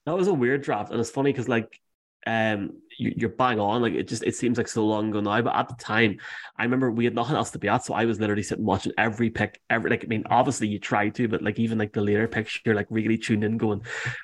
That 0.07 0.17
was 0.17 0.29
a 0.29 0.35
weird 0.35 0.63
draft, 0.63 0.91
and 0.93 1.01
it's 1.01 1.11
funny 1.11 1.33
because 1.33 1.49
like 1.49 1.81
um 2.27 2.73
you, 2.99 3.27
are 3.27 3.31
bang 3.31 3.61
on 3.61 3.81
like 3.81 3.95
it 3.95 4.09
just 4.09 4.25
it 4.25 4.35
seems 4.35 4.59
like 4.59 4.67
so 4.67 4.85
long 4.85 5.09
ago 5.09 5.21
now 5.21 5.41
but 5.41 5.55
at 5.55 5.69
the 5.69 5.75
time 5.77 6.19
i 6.59 6.65
remember 6.65 6.91
we 6.91 7.05
had 7.05 7.15
nothing 7.15 7.37
else 7.37 7.51
to 7.51 7.61
be 7.61 7.69
at 7.69 7.85
so 7.85 7.95
i 7.95 8.05
was 8.05 8.19
literally 8.19 8.43
sitting 8.43 8.65
watching 8.65 8.93
every 8.99 9.31
pick 9.31 9.61
every 9.71 9.89
like 9.89 10.05
i 10.05 10.07
mean 10.09 10.25
obviously 10.29 10.67
you 10.67 10.81
try 10.81 11.09
to 11.09 11.29
but 11.29 11.43
like 11.43 11.61
even 11.61 11.79
like 11.79 11.93
the 11.93 12.01
later 12.01 12.27
picture 12.27 12.61
you're 12.65 12.75
like 12.75 12.89
really 12.91 13.17
tuned 13.17 13.45
in 13.45 13.57
going 13.57 13.81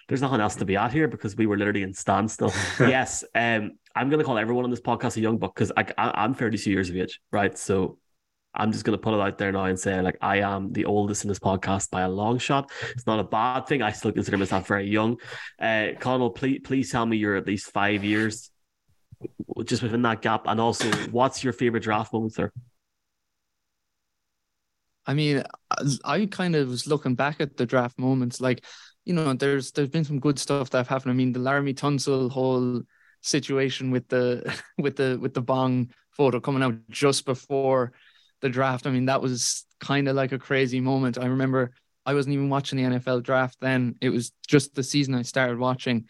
there's 0.09 0.20
nothing 0.20 0.40
else 0.40 0.57
to 0.57 0.64
be 0.64 0.77
at 0.77 0.92
here 0.92 1.07
because 1.07 1.37
we 1.37 1.46
were 1.46 1.57
literally 1.57 1.85
in 1.85 1.94
standstill 1.94 2.53
yes 2.81 3.22
um 3.37 3.70
i'm 3.94 4.11
gonna 4.11 4.24
call 4.24 4.38
everyone 4.38 4.64
on 4.64 4.70
this 4.70 4.80
podcast 4.80 5.16
a 5.16 5.20
young 5.20 5.38
buck 5.38 5.54
because 5.54 5.72
I, 5.76 5.87
I 5.96 6.24
i'm 6.24 6.35
32 6.35 6.70
years 6.70 6.90
of 6.90 6.96
age 6.96 7.20
right 7.30 7.57
so 7.57 7.98
I'm 8.57 8.70
just 8.70 8.85
going 8.85 8.96
to 8.96 9.02
put 9.02 9.14
it 9.14 9.20
out 9.20 9.37
there 9.37 9.50
now 9.50 9.64
and 9.64 9.78
say, 9.78 10.00
like, 10.00 10.16
I 10.20 10.38
am 10.38 10.72
the 10.72 10.85
oldest 10.85 11.24
in 11.24 11.28
this 11.28 11.40
podcast 11.40 11.90
by 11.90 12.02
a 12.02 12.09
long 12.09 12.38
shot. 12.38 12.70
It's 12.92 13.07
not 13.07 13.18
a 13.18 13.24
bad 13.24 13.66
thing. 13.66 13.83
I 13.83 13.90
still 13.90 14.12
consider 14.12 14.38
myself 14.38 14.68
very 14.68 14.88
young. 14.88 15.16
Uh, 15.59 15.88
Connell, 15.98 16.30
please, 16.30 16.61
please 16.62 16.90
tell 16.90 17.04
me 17.04 17.16
you're 17.16 17.37
at 17.37 17.46
least 17.46 17.72
five 17.72 18.04
years 18.04 18.50
just 19.64 19.83
within 19.83 20.02
that 20.02 20.22
gap. 20.22 20.44
And 20.46 20.61
also, 20.61 20.88
what's 21.09 21.42
your 21.42 21.52
favorite 21.52 21.83
draft 21.83 22.12
moment, 22.12 22.35
sir? 22.35 22.52
I 25.07 25.14
mean, 25.14 25.42
I 26.04 26.26
kind 26.26 26.54
of 26.54 26.68
was 26.68 26.87
looking 26.87 27.16
back 27.16 27.40
at 27.40 27.57
the 27.57 27.66
draft 27.66 27.98
moments. 27.98 28.40
Like, 28.40 28.64
you 29.04 29.14
know, 29.14 29.35
there's 29.35 29.72
there's 29.72 29.90
been 29.90 30.04
some 30.04 30.20
good 30.20 30.38
stuff 30.38 30.70
that 30.70 30.78
have 30.78 30.88
happened. 30.88 31.11
I 31.11 31.14
mean, 31.14 31.33
the 31.33 31.40
Laremy 31.40 31.74
Tunsil 31.74 32.30
whole 32.30 32.83
situation 33.24 33.90
with 33.90 34.08
the 34.08 34.54
with 34.78 34.96
the 34.96 35.18
with 35.20 35.34
the 35.34 35.42
bong 35.42 35.90
photo 36.10 36.40
coming 36.40 36.62
out 36.62 36.74
just 36.90 37.24
before 37.24 37.92
the 38.40 38.48
draft. 38.48 38.87
I 38.87 38.90
mean, 38.90 39.06
that 39.06 39.22
was 39.22 39.64
kind 39.80 40.06
of 40.08 40.16
like 40.16 40.32
a 40.32 40.38
crazy 40.38 40.80
moment. 40.80 41.18
I 41.18 41.26
remember 41.26 41.72
I 42.06 42.14
wasn't 42.14 42.34
even 42.34 42.50
watching 42.50 42.76
the 42.76 42.98
NFL 42.98 43.22
draft 43.22 43.56
then. 43.60 43.96
It 44.00 44.10
was 44.10 44.32
just 44.46 44.74
the 44.74 44.82
season 44.82 45.14
I 45.14 45.22
started 45.22 45.58
watching. 45.58 46.06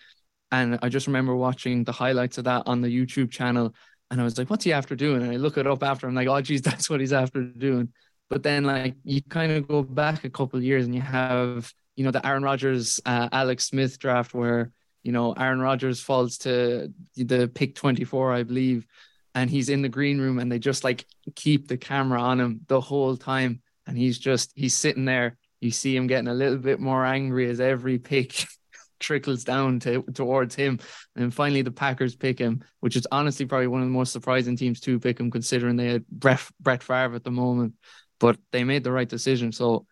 And 0.51 0.79
I 0.83 0.89
just 0.89 1.07
remember 1.07 1.35
watching 1.35 1.85
the 1.85 1.93
highlights 1.93 2.39
of 2.39 2.45
that 2.45 2.65
on 2.67 2.81
the 2.81 2.89
YouTube 2.89 3.31
channel. 3.31 3.75
And 4.11 4.21
I 4.21 4.25
was 4.25 4.39
like, 4.39 4.51
what's 4.51 4.65
he 4.65 4.73
after 4.73 4.95
doing? 4.95 5.23
And 5.23 5.33
I 5.33 5.37
look 5.37 5.57
it 5.57 5.67
up 5.67 5.83
after. 5.83 6.07
I'm 6.07 6.15
like, 6.15 6.29
oh, 6.29 6.41
geez, 6.41 6.63
that's 6.63 6.91
what 6.91 7.01
he's 7.01 7.13
after 7.13 7.43
doing. 7.43 7.93
But 8.31 8.43
then, 8.43 8.65
like, 8.65 8.97
you 9.05 9.23
kind 9.23 9.53
of 9.53 9.69
go 9.69 9.83
back 9.83 10.25
a 10.25 10.31
couple 10.31 10.63
years 10.63 10.87
and 10.87 10.95
you 10.95 11.01
have, 11.01 11.73
you 11.95 12.05
know, 12.05 12.11
the 12.11 12.27
Aaron 12.27 12.43
Rodgers, 12.43 13.01
uh, 13.05 13.29
Alex 13.31 13.67
Smith 13.67 13.99
draft 13.99 14.35
where, 14.35 14.71
you 15.05 15.13
know, 15.13 15.33
Aaron 15.33 15.61
Rodgers 15.61 16.01
falls 16.01 16.39
to 16.39 16.93
the 17.17 17.49
pick 17.55 17.77
24, 17.77 18.33
I 18.33 18.43
believe 18.43 18.87
and 19.35 19.51
he's 19.51 19.69
in 19.69 19.83
the 19.83 19.89
green 19.89 20.21
room 20.21 20.39
and 20.39 20.51
they 20.51 20.59
just 20.59 20.85
like 20.85 21.07
keep 21.35 21.69
the 21.69 21.77
camera 21.77 22.21
on 22.21 22.41
him 22.41 22.61
the 22.69 22.81
whole 22.81 23.17
time. 23.17 23.61
And 23.87 23.99
he's 23.99 24.19
just 24.19 24.53
he's 24.55 24.75
sitting 24.75 25.05
there. 25.05 25.37
You 25.61 25.71
see 25.71 25.97
him 25.97 26.07
getting 26.07 26.29
a 26.29 26.35
little 26.35 26.59
bit 26.59 26.81
more 26.81 27.05
angry 27.05 27.49
as 27.51 27.61
every 27.61 27.99
pick 27.99 28.47
trickles 29.01 29.45
down 29.45 29.81
to 29.81 30.03
towards 30.15 30.55
him. 30.55 30.79
And 31.17 31.35
finally 31.35 31.63
the 31.63 31.71
Packers 31.71 32.17
pick 32.17 32.39
him 32.39 32.63
which 32.81 32.97
is 32.97 33.07
honestly 33.11 33.45
probably 33.47 33.67
one 33.67 33.83
of 33.83 33.89
the 33.89 33.93
most 33.93 34.13
surprising 34.13 34.57
teams 34.57 34.81
to 34.81 35.01
pick 35.01 35.19
him 35.19 35.31
considering 35.31 35.77
they 35.77 35.89
had 35.89 36.07
Brett, 36.07 36.43
Brett 36.61 36.83
Favre 36.83 37.15
at 37.15 37.25
the 37.25 37.31
moment. 37.31 37.75
But 38.21 38.39
they 38.53 38.65
made 38.65 38.85
the 38.85 38.93
right 38.93 39.09
decision. 39.09 39.53
So 39.53 39.87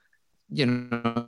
you 0.48 0.66
know 0.66 1.26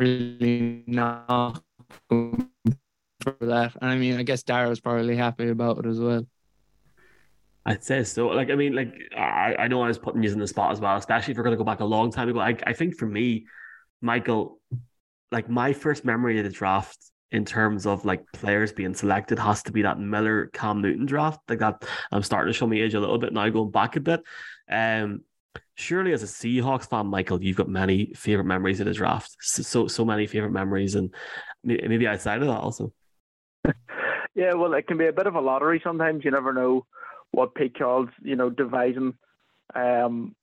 really 0.00 0.84
knock 0.86 1.62
for 2.08 3.36
that. 3.40 3.76
And 3.80 3.90
I 3.90 3.96
mean, 3.96 4.16
I 4.16 4.22
guess 4.22 4.42
Dara's 4.42 4.80
probably 4.80 5.16
happy 5.16 5.48
about 5.48 5.78
it 5.78 5.86
as 5.86 6.00
well. 6.00 6.26
I'd 7.66 7.84
say 7.84 8.02
so. 8.04 8.28
Like, 8.28 8.50
I 8.50 8.54
mean, 8.54 8.74
like, 8.74 8.94
I, 9.14 9.54
I 9.58 9.68
know 9.68 9.82
I 9.82 9.88
was 9.88 9.98
putting 9.98 10.22
you 10.22 10.32
in 10.32 10.38
the 10.38 10.46
spot 10.46 10.72
as 10.72 10.80
well, 10.80 10.96
especially 10.96 11.32
if 11.32 11.36
we're 11.36 11.44
going 11.44 11.52
to 11.52 11.58
go 11.58 11.64
back 11.64 11.80
a 11.80 11.84
long 11.84 12.10
time 12.10 12.30
ago. 12.30 12.40
I, 12.40 12.56
I 12.66 12.72
think 12.72 12.96
for 12.96 13.06
me, 13.06 13.46
Michael, 14.00 14.58
like, 15.30 15.50
my 15.50 15.74
first 15.74 16.04
memory 16.04 16.38
of 16.38 16.44
the 16.44 16.50
draft 16.50 16.96
in 17.30 17.44
terms 17.44 17.84
of 17.84 18.06
like 18.06 18.24
players 18.32 18.72
being 18.72 18.94
selected 18.94 19.38
has 19.38 19.62
to 19.64 19.70
be 19.70 19.82
that 19.82 19.98
Miller 19.98 20.46
Cam 20.54 20.80
Newton 20.80 21.04
draft. 21.04 21.40
Like, 21.46 21.58
that 21.58 21.84
I'm 22.10 22.22
starting 22.22 22.50
to 22.50 22.56
show 22.56 22.66
my 22.66 22.76
age 22.76 22.94
a 22.94 23.00
little 23.00 23.18
bit 23.18 23.34
now, 23.34 23.46
going 23.50 23.70
back 23.70 23.96
a 23.96 24.00
bit. 24.00 24.22
Um, 24.70 25.20
surely 25.74 26.12
as 26.12 26.22
a 26.22 26.26
Seahawks 26.26 26.88
fan, 26.88 27.06
Michael, 27.06 27.42
you've 27.42 27.56
got 27.56 27.68
many 27.68 28.12
favorite 28.14 28.44
memories 28.44 28.80
of 28.80 28.86
the 28.86 28.92
draft. 28.92 29.36
So, 29.40 29.62
so, 29.62 29.86
so 29.86 30.04
many 30.04 30.26
favorite 30.26 30.52
memories, 30.52 30.94
and 30.94 31.14
maybe 31.64 32.06
outside 32.06 32.40
of 32.40 32.48
that 32.48 32.60
also 32.60 32.92
Yeah, 34.34 34.54
well, 34.54 34.74
it 34.74 34.86
can 34.86 34.98
be 34.98 35.08
a 35.08 35.12
bit 35.12 35.26
of 35.26 35.34
a 35.34 35.40
lottery 35.40 35.80
sometimes. 35.82 36.24
You 36.24 36.30
never 36.30 36.52
know 36.52 36.86
what 37.32 37.56
Pete 37.56 37.74
Carroll's, 37.74 38.10
you 38.22 38.36
know, 38.36 38.50
devising. 38.50 39.14
Um, 39.74 40.36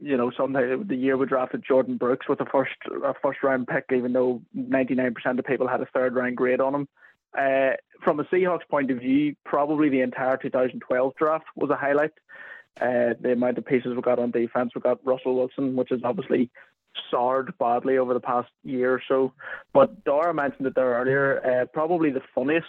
you 0.00 0.16
know, 0.16 0.32
sometimes 0.34 0.88
the 0.88 0.96
year 0.96 1.18
we 1.18 1.26
drafted 1.26 1.62
Jordyn 1.62 1.98
Brooks 1.98 2.30
with 2.30 2.40
a 2.40 2.46
first 2.46 2.72
a 3.04 3.12
first 3.22 3.42
round 3.42 3.66
pick, 3.66 3.84
even 3.94 4.14
though 4.14 4.40
99% 4.56 5.38
of 5.38 5.44
people 5.44 5.68
had 5.68 5.82
a 5.82 5.86
third 5.92 6.14
round 6.14 6.36
grade 6.38 6.62
on 6.62 6.74
him. 6.74 6.88
Uh, 7.36 7.72
from 8.02 8.20
a 8.20 8.24
Seahawks 8.24 8.66
point 8.70 8.90
of 8.90 8.98
view, 8.98 9.34
probably 9.44 9.90
the 9.90 10.00
entire 10.00 10.38
2012 10.38 11.14
draft 11.16 11.44
was 11.54 11.68
a 11.68 11.76
highlight. 11.76 12.12
Uh, 12.80 13.14
the 13.20 13.32
amount 13.32 13.58
of 13.58 13.66
pieces 13.66 13.94
we 13.94 14.00
got 14.00 14.18
on 14.18 14.30
defense, 14.30 14.72
we 14.74 14.80
got 14.80 15.04
Russell 15.04 15.36
Wilson, 15.36 15.76
which 15.76 15.92
is 15.92 16.00
obviously 16.04 16.50
soured 17.10 17.52
badly 17.58 17.98
over 17.98 18.14
the 18.14 18.20
past 18.20 18.50
year 18.64 18.94
or 18.94 19.02
so. 19.06 19.32
But 19.72 20.04
Dara 20.04 20.34
mentioned 20.34 20.66
it 20.66 20.74
there 20.74 20.94
earlier. 20.94 21.40
Uh, 21.44 21.66
probably 21.66 22.10
the 22.10 22.22
funniest 22.34 22.66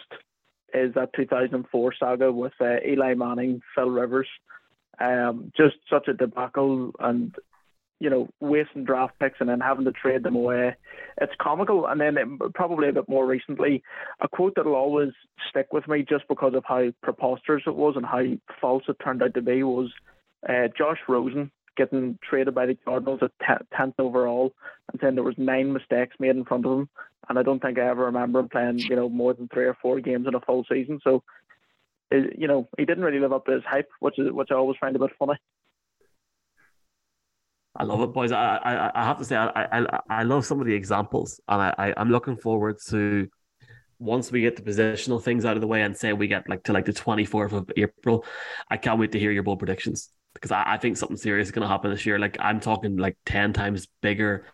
is 0.74 0.94
that 0.96 1.14
2004 1.16 1.94
saga 2.00 2.32
with 2.32 2.54
uh, 2.60 2.78
Eli 2.86 3.14
Manning, 3.14 3.62
Phil 3.76 3.90
Rivers. 3.90 4.28
Um, 5.00 5.52
just 5.56 5.76
such 5.90 6.08
a 6.08 6.14
debacle, 6.14 6.92
and 7.00 7.36
you 8.00 8.10
know, 8.10 8.28
wasting 8.40 8.84
draft 8.84 9.14
picks 9.20 9.38
and 9.40 9.50
then 9.50 9.60
having 9.60 9.86
to 9.86 9.92
trade 9.92 10.24
them 10.24 10.36
away. 10.36 10.76
It's 11.22 11.34
comical. 11.40 11.86
And 11.88 12.02
then 12.02 12.18
it, 12.18 12.54
probably 12.54 12.90
a 12.90 12.94
bit 12.94 13.08
more 13.08 13.26
recently, 13.26 13.84
a 14.22 14.28
quote 14.28 14.54
that'll 14.56 14.76
always 14.76 15.12
stick 15.50 15.68
with 15.72 15.88
me 15.88 16.06
just 16.08 16.28
because 16.28 16.54
of 16.54 16.64
how 16.66 16.90
preposterous 17.02 17.64
it 17.66 17.76
was 17.76 17.96
and 17.96 18.06
how 18.06 18.24
false 18.60 18.84
it 18.88 18.98
turned 19.04 19.24
out 19.24 19.34
to 19.36 19.42
be 19.42 19.64
was 19.64 19.90
uh, 20.48 20.68
Josh 20.78 21.00
Rosen 21.08 21.52
getting 21.76 22.20
traded 22.28 22.54
by 22.54 22.66
the 22.66 22.76
Cardinals 22.86 23.22
at 23.22 23.68
10th 23.74 23.94
overall 24.00 24.54
and 24.92 25.00
saying 25.02 25.16
there 25.16 25.24
was 25.24 25.36
nine 25.38 25.74
mistakes 25.74 26.16
made 26.20 26.36
in 26.36 26.46
front 26.46 26.66
of 26.66 26.80
him. 26.80 26.90
And 27.30 27.40
I 27.40 27.44
don't 27.44 27.62
think 27.62 27.80
I 27.80 27.88
ever 27.90 28.06
remember 28.06 28.40
him 28.40 28.50
playing, 28.50 28.80
you 28.80 28.96
know, 28.96 29.10
more 29.10 29.34
than 29.34 29.48
three 29.48 29.66
or 29.66 29.78
four 29.82 30.00
games 30.02 30.28
in 30.28 30.36
a 30.36 30.42
full 30.42 30.66
season. 30.70 31.00
So, 31.04 31.24
you 32.12 32.48
know, 32.48 32.68
he 32.78 32.86
didn't 32.86 33.04
really 33.04 33.20
live 33.20 33.34
up 33.34 33.46
to 33.46 33.54
his 33.54 33.64
hype, 33.66 33.90
which 34.00 34.20
is 34.20 34.32
which 34.32 34.50
I 34.52 34.56
always 34.56 34.78
find 34.80 34.96
a 34.96 35.00
bit 35.00 35.12
funny. 35.18 35.36
I 37.76 37.84
love 37.84 38.02
it, 38.02 38.14
boys. 38.14 38.32
I 38.32 38.58
I, 38.58 39.02
I 39.02 39.04
have 39.06 39.18
to 39.18 39.26
say 39.26 39.36
I, 39.36 39.48
I 39.80 40.00
I 40.10 40.24
love 40.24 40.46
some 40.46 40.60
of 40.60 40.68
the 40.68 40.74
examples, 40.74 41.40
and 41.48 41.62
I, 41.62 41.74
I 41.78 41.94
I'm 41.98 42.10
looking 42.10 42.38
forward 42.38 42.78
to 42.90 43.28
once 44.00 44.32
we 44.32 44.42
get 44.42 44.56
the 44.56 44.62
positional 44.62 45.22
things 45.22 45.46
out 45.46 45.56
of 45.56 45.62
the 45.62 45.68
way 45.68 45.82
and 45.82 45.96
say 45.96 46.14
we 46.14 46.28
get 46.28 46.48
like 46.50 46.64
to 46.64 46.74
like 46.74 46.86
the 46.86 46.94
24th 46.94 47.54
of 47.54 47.72
April. 47.78 48.26
I 48.70 48.78
can't 48.78 49.00
wait 49.00 49.12
to 49.14 49.20
hear 49.20 49.32
your 49.32 49.44
bold 49.44 49.60
predictions 49.60 50.10
because 50.34 50.52
I, 50.52 50.64
I 50.66 50.78
think 50.78 50.98
something 50.98 51.18
serious 51.18 51.48
is 51.48 51.52
going 51.52 51.62
to 51.62 51.68
happen 51.68 51.92
this 51.92 52.06
year. 52.06 52.20
Like 52.20 52.38
I'm 52.40 52.60
talking 52.60 52.98
like 52.98 53.18
10 53.26 53.54
times 53.54 53.88
bigger 54.02 54.46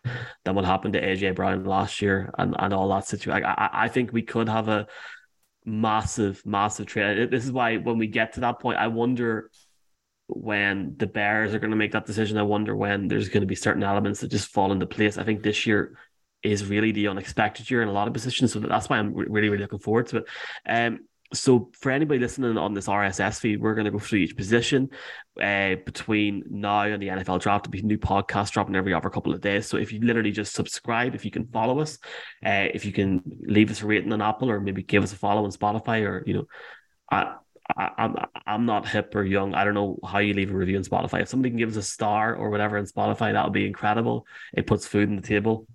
than 0.46 0.56
what 0.56 0.66
happened 0.66 0.94
to 0.94 1.02
AJ 1.02 1.36
Brown 1.36 1.64
last 1.64 2.02
year 2.02 2.32
and, 2.38 2.56
and 2.60 2.74
all 2.74 2.90
that 2.90 3.08
situation. 3.08 3.46
I, 3.46 3.70
I 3.74 3.88
think 3.88 4.14
we 4.14 4.22
could 4.22 4.50
have 4.50 4.68
a 4.68 4.88
massive, 5.66 6.46
massive 6.46 6.86
trade. 6.86 7.32
This 7.32 7.46
is 7.46 7.52
why 7.52 7.78
when 7.78 7.98
we 7.98 8.08
get 8.08 8.34
to 8.34 8.42
that 8.42 8.60
point, 8.60 8.78
I 8.78 8.88
wonder 8.88 9.50
when 10.30 10.96
the 10.98 11.08
Bears 11.08 11.54
are 11.54 11.60
going 11.60 11.72
to 11.72 11.78
make 11.78 11.92
that 11.94 12.06
decision. 12.06 12.38
I 12.38 12.44
wonder 12.44 12.76
when 12.76 13.08
there's 13.08 13.30
going 13.30 13.42
to 13.42 13.48
be 13.48 13.56
certain 13.56 13.84
elements 13.84 14.22
that 14.22 14.30
just 14.30 14.50
fall 14.50 14.72
into 14.72 14.86
place. 14.86 15.18
I 15.18 15.24
think 15.24 15.42
this 15.42 15.66
year 15.66 15.98
is 16.44 16.66
really 16.66 16.92
the 16.92 17.08
unexpected 17.08 17.70
year 17.70 17.82
in 17.82 17.90
a 17.90 17.92
lot 17.92 18.08
of 18.08 18.14
positions. 18.14 18.54
So 18.54 18.60
that's 18.60 18.90
why 18.90 18.98
I'm 18.98 19.14
really, 19.14 19.50
really 19.50 19.58
looking 19.58 19.80
forward 19.80 20.08
to 20.08 20.18
it. 20.18 20.26
Um, 20.68 21.00
so 21.34 21.70
for 21.80 21.92
anybody 21.92 22.20
listening 22.20 22.58
on 22.58 22.74
this 22.74 22.88
RSS 22.88 23.40
feed, 23.40 23.62
we're 23.62 23.76
going 23.76 23.86
to 23.86 23.92
go 23.92 24.00
through 24.00 24.20
each 24.20 24.36
position 24.36 24.90
uh, 25.40 25.76
between 25.86 26.44
now 26.50 26.82
and 26.82 27.02
the 27.02 27.08
NFL 27.08 27.40
draft. 27.40 27.66
There'll 27.66 27.72
be 27.72 27.82
new 27.82 28.00
podcast 28.00 28.52
dropping 28.52 28.76
every 28.76 28.94
other 28.94 29.10
couple 29.10 29.34
of 29.34 29.42
days. 29.42 29.68
So 29.68 29.78
if 29.78 29.92
you 29.92 30.00
literally 30.02 30.32
just 30.32 30.54
subscribe, 30.54 31.14
if 31.14 31.26
you 31.26 31.32
can 31.32 31.46
follow 31.48 31.80
us, 31.82 32.00
uh, 32.44 32.70
if 32.74 32.84
you 32.84 32.92
can 32.92 33.22
leave 33.42 33.70
us 33.70 33.84
a 33.84 33.86
rating 33.86 34.14
on 34.14 34.22
Apple 34.22 34.50
or 34.50 34.60
maybe 34.60 34.82
give 34.82 35.04
us 35.04 35.14
a 35.14 35.18
follow 35.18 35.44
on 35.44 35.52
Spotify 35.52 36.04
or, 36.04 36.24
you 36.26 36.34
know, 36.34 36.46
I, 37.12 37.36
I, 37.78 37.90
I'm, 37.98 38.16
I'm 38.60 38.66
not 38.66 38.86
hip 38.86 39.16
or 39.16 39.24
young. 39.24 39.54
I 39.54 39.64
don't 39.64 39.74
know 39.74 39.98
how 40.06 40.20
you 40.20 40.34
leave 40.34 40.52
a 40.52 40.54
review 40.54 40.76
on 40.76 40.84
Spotify. 40.84 41.22
If 41.22 41.30
somebody 41.30 41.52
can 41.52 41.58
give 41.58 41.70
us 41.70 41.78
a 41.78 41.82
star 41.82 42.36
or 42.36 42.50
whatever 42.50 42.78
on 42.78 42.86
Spotify, 42.86 43.32
that 43.32 43.46
would 43.46 43.54
be 43.54 43.66
incredible. 43.66 44.28
It 44.54 44.68
puts 44.68 44.86
food 44.86 45.08
on 45.08 45.16
the 45.16 45.22
table. 45.22 45.66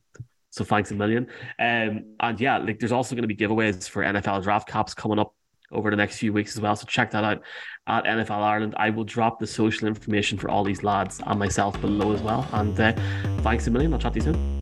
So 0.50 0.64
thanks 0.64 0.90
a 0.90 0.94
million. 0.94 1.28
Um, 1.58 2.04
and 2.20 2.38
yeah, 2.38 2.58
like 2.58 2.78
there's 2.78 2.92
also 2.92 3.14
going 3.14 3.26
to 3.26 3.34
be 3.34 3.34
giveaways 3.34 3.88
for 3.88 4.04
NFL 4.04 4.42
draft 4.42 4.68
caps 4.68 4.92
coming 4.92 5.18
up 5.18 5.34
over 5.72 5.88
the 5.88 5.96
next 5.96 6.18
few 6.18 6.34
weeks 6.34 6.54
as 6.54 6.60
well. 6.60 6.76
So 6.76 6.84
check 6.84 7.10
that 7.12 7.24
out 7.24 7.40
at 7.86 8.04
NFL 8.04 8.42
Ireland. 8.42 8.74
I 8.76 8.90
will 8.90 9.04
drop 9.04 9.40
the 9.40 9.46
social 9.46 9.88
information 9.88 10.36
for 10.36 10.50
all 10.50 10.62
these 10.62 10.84
lads 10.84 11.22
and 11.26 11.38
myself 11.38 11.80
below 11.80 12.12
as 12.12 12.20
well. 12.20 12.46
And 12.52 12.78
uh, 12.78 12.92
thanks 13.38 13.66
a 13.66 13.70
million. 13.70 13.94
I'll 13.94 13.98
chat 13.98 14.12
to 14.12 14.18
you 14.18 14.24
soon. 14.26 14.53